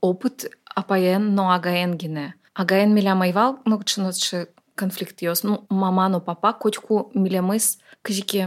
опыт 0.00 0.50
апаен, 0.74 1.34
но 1.34 1.52
агаен 1.52 1.96
гине. 1.96 2.34
Агаен 2.54 2.94
миля 2.94 3.14
майвал, 3.14 3.60
ну, 3.64 3.82
че 3.82 4.48
конфликт 4.82 5.22
ёс. 5.22 5.42
Ну, 5.42 5.66
мама, 5.68 6.08
ну, 6.08 6.20
папа, 6.20 6.52
котику 6.52 7.10
милямыс, 7.14 7.78
кажики, 8.02 8.40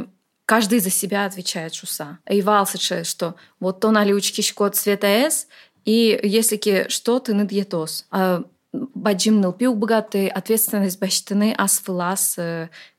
каждый 0.45 0.79
за 0.79 0.89
себя 0.89 1.25
отвечает 1.25 1.73
шуса. 1.75 2.17
Эйвалсыче, 2.25 3.03
что 3.03 3.35
вот 3.59 3.79
то 3.79 3.91
налючки 3.91 4.41
шкот 4.41 4.75
цвета 4.75 5.07
С, 5.07 5.47
и 5.85 6.19
если 6.23 6.57
ки 6.57 6.89
что, 6.89 7.19
ты 7.19 7.33
не 7.33 7.45
диетос. 7.45 8.05
А 8.09 8.43
баджим 8.73 9.41
нылпи 9.41 9.67
богатый 9.67 10.27
ответственность 10.27 10.99
баштаны 10.99 11.53
асфылас 11.55 12.37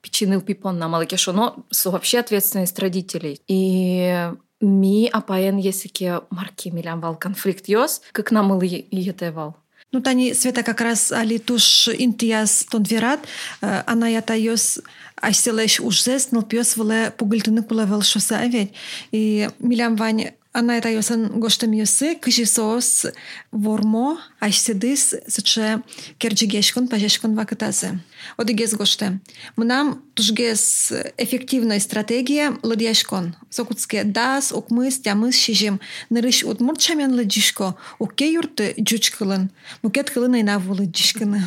печины 0.01 0.40
пипон 0.40 0.79
на 0.79 0.88
малыке 0.88 1.16
но 1.33 1.64
вообще 1.85 2.20
ответственность 2.20 2.79
родителей. 2.79 3.40
И 3.49 4.31
ми 4.61 5.11
апаен 5.12 5.57
если 5.57 5.88
ки 5.88 6.20
марки 6.31 6.68
милям 6.68 7.01
вал 7.01 7.16
конфликт 7.16 7.68
ёс, 7.68 8.03
как 8.12 8.31
нам 8.31 8.57
и 8.62 9.01
етевал. 9.11 9.57
Ну, 9.94 10.00
тани 10.00 10.35
света 10.35 10.64
как 10.64 10.80
раз 10.80 11.12
али 11.12 11.38
туш 11.38 11.88
интияс 11.88 12.66
тон 12.68 12.83
верат, 12.83 13.20
она 13.61 14.09
ята 14.09 14.35
йос 14.35 14.80
айселеш 15.22 15.78
ужзес, 15.78 16.33
ныл 16.33 16.42
пьес 16.42 16.76
выле 16.76 17.12
пугыльтыны 17.16 17.62
кулавел 17.62 18.02
шоса 18.02 18.44
ведь. 18.44 18.72
И 19.12 19.48
милям 19.61 19.94
вань 19.94 20.33
она 20.53 20.77
это 20.77 20.89
йосан 20.89 21.39
гоштем 21.39 21.71
йосы, 21.73 22.15
кыжи 22.15 22.45
соос 22.45 23.05
вормо, 23.51 24.19
айседис, 24.39 25.15
сыче 25.27 25.84
керджигешкон, 26.17 26.88
пажешкон 26.88 27.36
вакытазе. 27.36 27.99
Одигез 28.36 28.73
гоште. 28.73 29.19
Мнам 29.55 30.03
тужгез 30.15 30.91
эффективная 31.17 31.79
стратегия 31.79 32.58
лодяшкон. 32.63 33.36
Сокутске 33.51 34.03
дас, 34.03 34.51
окмыс, 34.51 34.99
тямыс, 34.99 35.36
шижим. 35.36 35.79
Нырыш 36.10 36.43
удмурт 36.43 36.82
шамен 36.82 37.13
лыджишко, 37.13 37.75
уке 37.99 38.34
юрты 38.34 38.73
джучкылын. 38.79 39.51
Мукет 39.84 40.10
кылын 40.10 40.34
айна 40.34 40.58
вулы 40.58 40.86
джишкыны. 40.86 41.43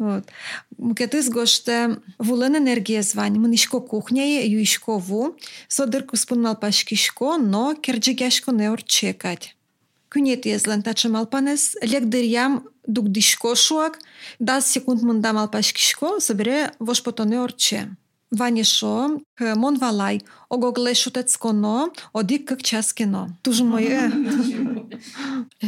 Вот. 0.00 0.24
Мукетис 0.78 1.28
гоште 1.28 1.96
вулен 2.18 2.54
енергия 2.56 3.02
звань. 3.02 3.38
Мнишко 3.38 3.80
кухняє, 3.80 4.48
юишко 4.48 4.96
ву. 4.96 5.36
Содырку 5.68 6.16
спунмал 6.16 6.56
пашкишко, 6.56 7.36
но 7.36 7.74
керджигешко 7.74 8.50
не 8.50 8.72
орчекать. 8.72 9.56
Күнет 10.08 10.46
езлен 10.46 10.82
тачым 10.82 11.16
алпанес, 11.16 11.76
легдырям 11.82 12.66
дугдишко 12.86 13.54
шуак, 13.54 13.98
дас 14.38 14.66
секунд 14.66 15.02
мындам 15.02 15.36
алпашкишко, 15.36 16.18
собере 16.18 16.72
вош 16.78 17.02
потоне 17.02 17.38
орче. 17.38 17.94
Ванишо, 18.30 19.20
мон 19.38 19.78
валай, 19.78 20.22
огогле 20.48 20.94
шутецконо, 20.94 21.90
одик 22.14 22.48
как 22.48 22.62
час 22.62 22.94
кино. 22.94 23.28
Тужи 23.42 23.64
мое. 23.64 24.10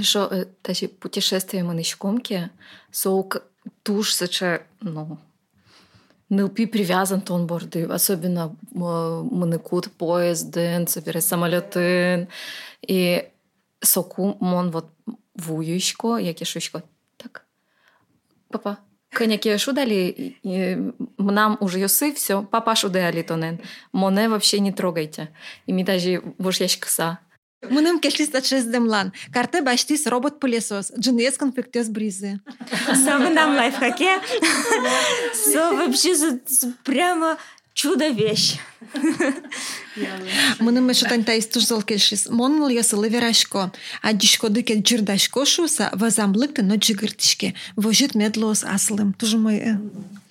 Что, 0.03 0.47
даже 0.65 0.89
путешествие 0.89 1.65
манышкомки, 1.65 2.51
соук 2.91 3.43
туш 3.83 4.15
саче, 4.15 4.63
ну, 4.81 5.19
Нылпи 6.33 6.65
привязан 6.65 7.21
тон 7.21 7.47
борды, 7.47 7.85
особенно 7.85 8.57
маныкут, 8.71 9.93
поезд, 9.93 10.51
ден, 10.51 10.87
собере 10.87 11.21
самолеты. 11.21 12.27
И 12.81 13.29
соку 13.81 14.39
мон 14.41 14.71
вот 14.71 14.87
вуюшко, 15.35 16.17
яке 16.17 16.47
шушко. 16.47 16.83
Так. 17.19 17.45
Папа. 18.49 18.79
Коняки 19.11 19.59
шудали, 19.59 20.39
нам 21.19 21.59
уже 21.61 21.81
йосы, 21.81 22.15
все, 22.15 22.43
папа 22.43 22.75
шудали 22.77 23.21
тонен. 23.21 23.61
Моне 23.93 24.31
вообще 24.31 24.61
не 24.61 24.73
трогайте. 24.73 25.29
И 25.67 25.73
ми 25.75 25.85
даже 25.85 26.23
вож 26.39 26.63
яшкса. 26.63 27.19
Мыным 27.70 28.00
кешлис 28.00 28.30
тачес 28.30 28.66
демлан. 28.66 29.14
Карте 29.34 29.62
баштис 29.62 30.06
робот 30.08 30.40
пылесос. 30.40 30.92
Джинес 30.98 31.38
конфликтес 31.38 31.90
бризы. 31.90 32.40
Самый 32.94 33.34
нам 33.34 33.56
лайфхаке. 33.56 34.20
Со 35.34 35.74
вообще 35.74 36.40
прямо 36.84 37.38
Чудо 37.78 38.08
вещь. 38.08 38.58
Мыным 40.60 40.92
эше 40.92 41.06
тантай 41.08 41.40
стужзал 41.44 41.84
келшис. 41.84 42.28
Монмыл 42.28 42.70
ясылы 42.70 43.08
верашко. 43.08 43.72
А 44.02 44.14
дишко 44.14 44.50
дыке 44.50 44.80
джирдашко 44.80 45.46
шуса 45.46 45.92
вазамлыкты 45.94 46.64
но 46.64 46.78
джигыртишке. 46.78 47.54
Вожит 47.76 48.16
медлос 48.16 48.64
аслым. 48.64 49.14
Тоже 49.14 49.38
мой 49.38 49.58
э, 49.58 49.78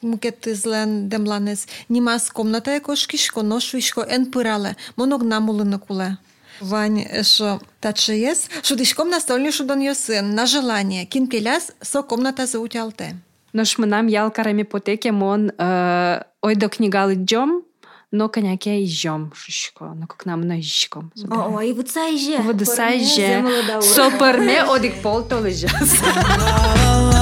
мукет 0.03 0.45
злен 0.45 1.09
демланес. 1.09 1.69
Нимас 1.89 2.31
комната 2.31 2.81
кошкишко 2.81 3.43
ношвишко 3.43 4.01
эн 4.01 4.27
пырале. 4.27 4.77
Моног 4.97 5.23
намулы 5.23 5.79
куле. 5.79 6.19
Вань, 6.62 7.06
что 7.24 7.60
таче 7.80 8.20
есть, 8.20 8.50
что 8.64 8.76
дишком 8.76 9.10
настольный 9.10 9.52
шудон 9.52 9.80
ее 9.80 9.96
сын, 9.96 10.36
на 10.36 10.46
желание, 10.46 11.06
кин 11.06 11.28
келяс, 11.28 11.72
со 11.82 12.02
комната 12.04 12.46
заутялте. 12.46 13.18
Но 13.54 13.66
шмынам 13.66 14.08
ял 14.08 14.32
карами 14.32 14.64
потеке 14.64 15.12
мон 15.12 15.52
э, 15.58 16.24
ой 16.42 16.56
до 16.56 16.70
книгал 16.70 17.12
идем, 17.14 17.64
но 18.12 18.30
коняке 18.30 18.84
идем 18.84 19.32
шишко, 19.36 19.94
но 19.96 20.08
как 20.08 20.26
нам 20.26 20.42
на 20.42 20.60
ищком. 20.60 21.12
О, 21.30 21.60
и 21.62 21.74
вот 21.74 21.90
сайже. 21.90 22.38
Вот 22.40 22.66
сайже. 22.66 23.46
Соперне 23.82 24.64
одик 24.64 25.02
пол 25.02 25.24
то 25.24 25.40
лежас. 25.40 26.02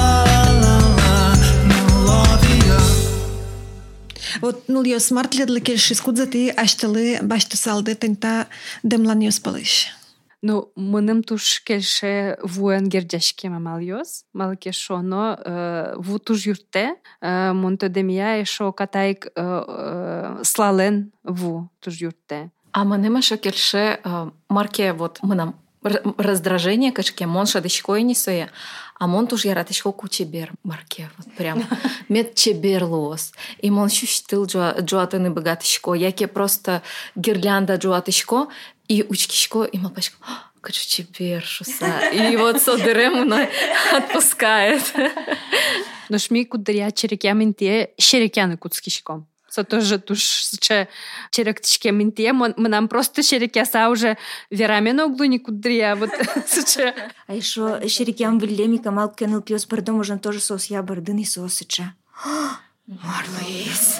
Вот 4.41 4.63
ну 4.67 4.83
я 4.83 4.99
смарт 4.99 5.35
ледлы 5.35 5.59
келшис 5.59 6.01
кудзаты 6.01 6.49
аштылы 6.49 7.19
башты 7.21 7.57
салды 7.57 7.95
тента 7.95 8.47
демлан 8.83 9.19
йоспалыш. 9.19 9.99
Ну, 10.41 10.71
мыным 10.75 11.21
туш 11.23 11.59
келше 11.67 12.37
вуен 12.41 12.87
гердяшке 12.87 13.49
мамалйос, 13.49 14.23
малке 14.33 14.71
шоно, 14.71 15.37
э, 15.43 15.95
ву 15.97 16.17
туш 16.19 16.45
юрте, 16.45 16.95
э, 17.19 17.51
монто 17.51 17.89
демия 17.89 18.45
шо 18.45 18.71
катайк 18.71 19.27
э, 19.35 20.39
слален 20.43 21.11
ву 21.23 21.69
туш 21.81 21.95
юрте. 21.97 22.51
А 22.71 22.85
мыным 22.85 23.19
эше 23.19 23.35
келше 23.35 23.99
марке 24.47 24.93
вот 24.93 25.19
мынам 25.21 25.55
раздражение 25.81 26.91
кашке 26.91 27.25
мон 27.25 27.45
шадышкой 27.45 28.03
не 28.03 28.15
сое, 28.99 29.05
а 29.05 29.07
мон 29.07 29.27
туш 29.27 29.45
яратышко 29.45 29.91
кучебер 29.91 30.51
марке 30.63 31.09
вот 31.17 31.33
прям 31.35 31.63
мет 32.09 32.35
чеберлос. 32.35 33.33
И 33.63 33.71
мон 33.71 33.89
щущтыл 33.89 34.45
джуатыны 34.45 35.29
богатышко, 35.29 35.93
яке 35.93 36.27
просто 36.27 36.81
гирлянда 37.15 37.75
джуатышко, 37.75 38.47
и 38.87 39.03
учкишко, 39.03 39.63
и 39.63 39.77
мапашко, 39.77 40.17
хочу 40.61 40.87
чебер 40.87 41.43
шуса. 41.43 42.09
И 42.11 42.35
вот 42.37 42.61
содырем 42.61 43.25
мной 43.25 43.49
отпускает. 43.93 44.83
Но 46.09 46.17
шми 46.17 46.45
кудря 46.45 46.91
черекя 46.91 47.33
менте 47.33 47.91
шерекяны 47.97 48.57
куцкишком. 48.57 49.27
Со 49.49 49.63
тоже 49.63 49.99
туш 49.99 50.19
че 50.59 50.87
черектичке 51.31 51.91
менте, 51.91 52.33
мы 52.33 52.53
нам 52.57 52.87
просто 52.87 53.23
шерекяса 53.23 53.89
уже 53.89 54.17
верами 54.49 54.91
на 54.91 55.05
углу 55.05 55.25
не 55.25 55.39
кудря, 55.39 55.95
вот 55.95 56.11
сыче. 56.47 56.93
А 57.27 57.33
еще 57.33 57.81
шерекям 57.87 58.39
вылеми 58.39 58.77
камал 58.77 59.09
кенул 59.09 59.41
пьес 59.41 59.65
бардом 59.65 59.99
уже 59.99 60.17
тоже 60.17 60.39
сос 60.39 60.65
я 60.65 60.83
бардын 60.83 61.17
и 61.17 61.25
сосыча. 61.25 61.93
Марвейс. 62.87 63.99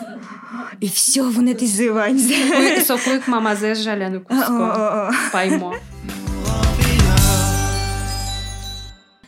И 0.81 0.89
все 0.89 1.23
в 1.23 1.39
этой 1.47 1.67
зывань. 1.67 2.19
Сокуик 2.85 3.27
мама 3.27 3.55
зажаляну 3.55 4.21
куско. 4.21 5.13
Паймо. 5.31 5.75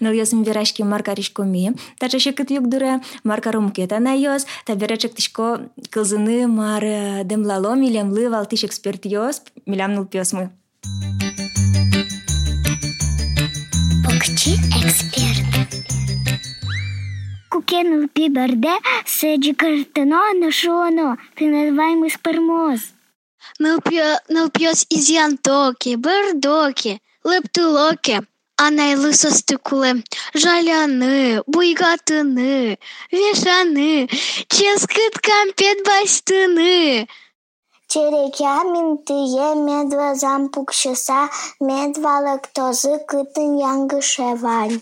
Ныл 0.00 0.12
ясым 0.12 0.42
верашки 0.42 0.82
маркаришко 0.82 1.42
ми, 1.44 1.72
тача 1.98 2.18
шекет 2.18 2.50
югдыра, 2.50 3.00
марка 3.24 3.52
румкета 3.52 3.98
на 3.98 4.12
йос, 4.12 4.46
та 4.66 4.74
верачек 4.74 5.14
тишко 5.14 5.70
кылзыны 5.90 6.46
мар 6.46 6.84
демлало 7.24 7.74
милемлы 7.74 8.28
валтиш 8.28 8.64
эксперт 8.64 9.06
йос, 9.06 9.42
милям 9.64 9.94
ныл 9.94 10.04
пьес 10.04 10.32
мы. 10.32 10.50
Покчи 14.04 14.54
эксперт. 14.80 15.46
Кукенул 17.48 18.08
пиберде, 18.08 18.74
седжи 19.06 19.54
картано 19.54 20.34
на 20.34 20.52
шоно, 20.52 21.16
ты 21.36 21.46
называемый 21.48 22.10
спермоз. 22.10 22.80
Нылпьос 23.58 24.86
изянтоки, 24.90 25.94
бердоки, 25.94 27.00
лептулоки, 27.24 28.20
Анайлысостыкулы, 28.57 30.03
жаляны, 30.33 31.41
буйгатыны, 31.47 32.77
вешаны, 33.11 34.07
ческыт 34.47 35.17
кампет 35.19 35.85
бастыны. 35.85 37.07
Черекя 37.87 38.63
минтые 38.63 39.55
медва 39.55 40.15
зампукшыса, 40.15 41.29
медва 41.59 42.19
лактозы 42.19 42.99
кытын 43.09 43.57
янгышевань. 43.57 44.79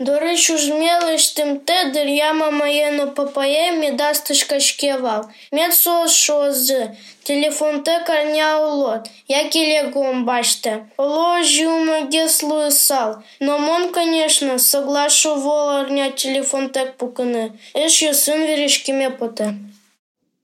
До 0.00 0.18
речі, 0.18 0.56
жмілиш 0.56 1.28
тим 1.28 1.58
те, 1.58 1.90
дер'яма 1.90 2.50
маєно 2.50 3.10
папає, 3.10 3.72
мідастишка 3.72 4.60
шкевал. 4.60 5.24
Мецо 5.52 6.08
шо 6.08 6.52
з, 6.52 6.88
телефон 7.22 7.82
те 7.82 8.04
карня 8.06 8.60
улот, 8.60 9.10
як 9.28 9.56
і 9.56 9.72
легом 9.72 10.24
бачте. 10.24 10.84
Ложі 10.98 11.66
у 11.66 11.84
магеслу 11.84 12.70
сал. 12.70 13.16
Но 13.40 13.58
мон, 13.58 13.92
конечно, 13.92 14.58
соглашу 14.58 15.34
воларня 15.34 16.10
телефон 16.10 16.68
тек 16.68 16.96
пукане. 16.96 17.50
Еш 17.76 18.02
я 18.02 18.12
сын 18.12 18.46
вирішки 18.46 18.92
мепоте. 18.92 19.54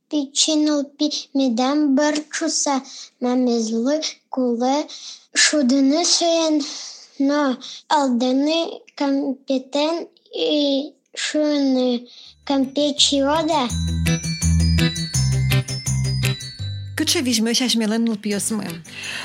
Пічинул 0.08 0.84
пі 0.98 1.28
мідам 1.34 1.94
берчуса, 1.94 2.80
мамізли 3.20 4.00
куле, 4.28 4.84
шудини 5.34 6.04
соєн, 6.04 6.64
но 7.20 7.56
алдени 7.88 8.80
компетен 8.94 10.08
и 10.34 10.92
шуны 11.14 12.08
компечиода. 12.44 13.68
Кыче 16.96 17.20
візьмеш 17.22 17.60
аж 17.62 17.76
меленул 17.76 18.16
пьосмы. 18.16 18.82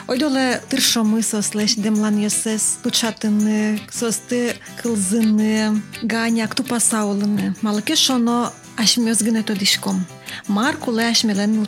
Ойдоле 0.08 0.62
тыршомы 0.69 1.23
сослеш 1.23 1.75
демлан 1.75 2.19
йосес, 2.19 2.80
тучатыны, 2.84 3.80
состы 3.89 4.56
кылзыны, 4.82 5.82
ганяк 6.04 6.54
тупасаулыны. 6.54 7.56
Малыке 7.62 7.95
шоно 7.95 8.51
аш 8.77 8.97
мёзгыне 8.97 9.43
тодишком. 9.43 10.06
Мар 10.47 10.75
куле 10.77 11.08
аш 11.08 11.23
меленул 11.23 11.65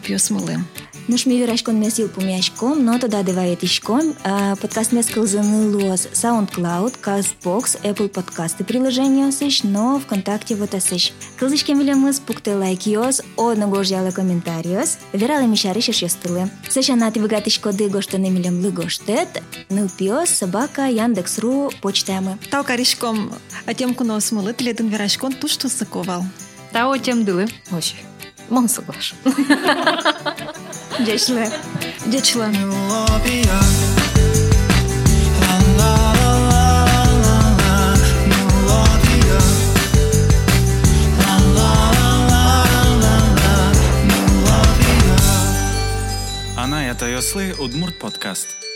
Пьосмылы. 1.09 1.19
Наш 1.19 1.27
ми 1.27 1.39
вирашкон 1.39 1.81
месил 1.81 2.09
помяшком, 2.09 2.85
но 2.85 2.99
тогда 2.99 3.23
девает 3.23 3.65
ишком. 3.65 4.15
Подкаст 4.61 4.93
мескал 4.93 5.27
занылос 5.27 6.09
SoundCloud, 6.13 6.95
CastBox, 7.03 7.83
Apple 7.83 8.09
подкасты 8.09 8.65
приложения 8.65 9.33
сыш, 9.33 9.63
но 9.65 9.99
ВКонтакте 9.99 10.55
вот 10.55 10.71
сыш. 10.83 11.13
Кылзышкем 11.39 11.79
вилемыз 11.79 12.21
пукте 12.21 12.55
лайк 12.55 12.87
йос, 12.87 13.23
одного 13.37 13.83
жала 13.85 14.11
комментариос, 14.11 14.99
верала 15.13 15.47
мишариш 15.47 15.97
шестылы. 15.97 16.51
Сыш 16.69 16.91
анаты 16.91 17.21
выгатышко 17.21 17.73
ды 17.73 17.89
гоштаны 17.89 18.31
милем 18.31 18.61
лыгоштет, 18.61 19.43
нылпиос, 19.71 20.31
собака, 20.31 20.87
Яндекс.ру, 20.89 21.73
почтамы. 21.81 22.39
Тау 22.51 22.65
каришком, 22.65 23.33
а 23.67 23.75
тем 23.75 23.95
куно 23.95 24.21
смылы, 24.21 24.53
тледын 24.53 24.89
вирашкон 24.89 25.33
тушту 25.33 25.69
сыковал. 25.69 26.25
Тао 26.73 26.97
тем 26.99 27.25
дылы. 27.25 27.49
Очень. 27.71 27.97
Мон 28.51 28.69
соглашу. 30.99 31.05
Дечла. 31.05 31.47
Дечла. 32.07 32.51
Ана 46.57 46.87
ята 46.87 47.09
йосли 47.09 47.55
удмурт 47.59 47.99
подкаст. 47.99 48.68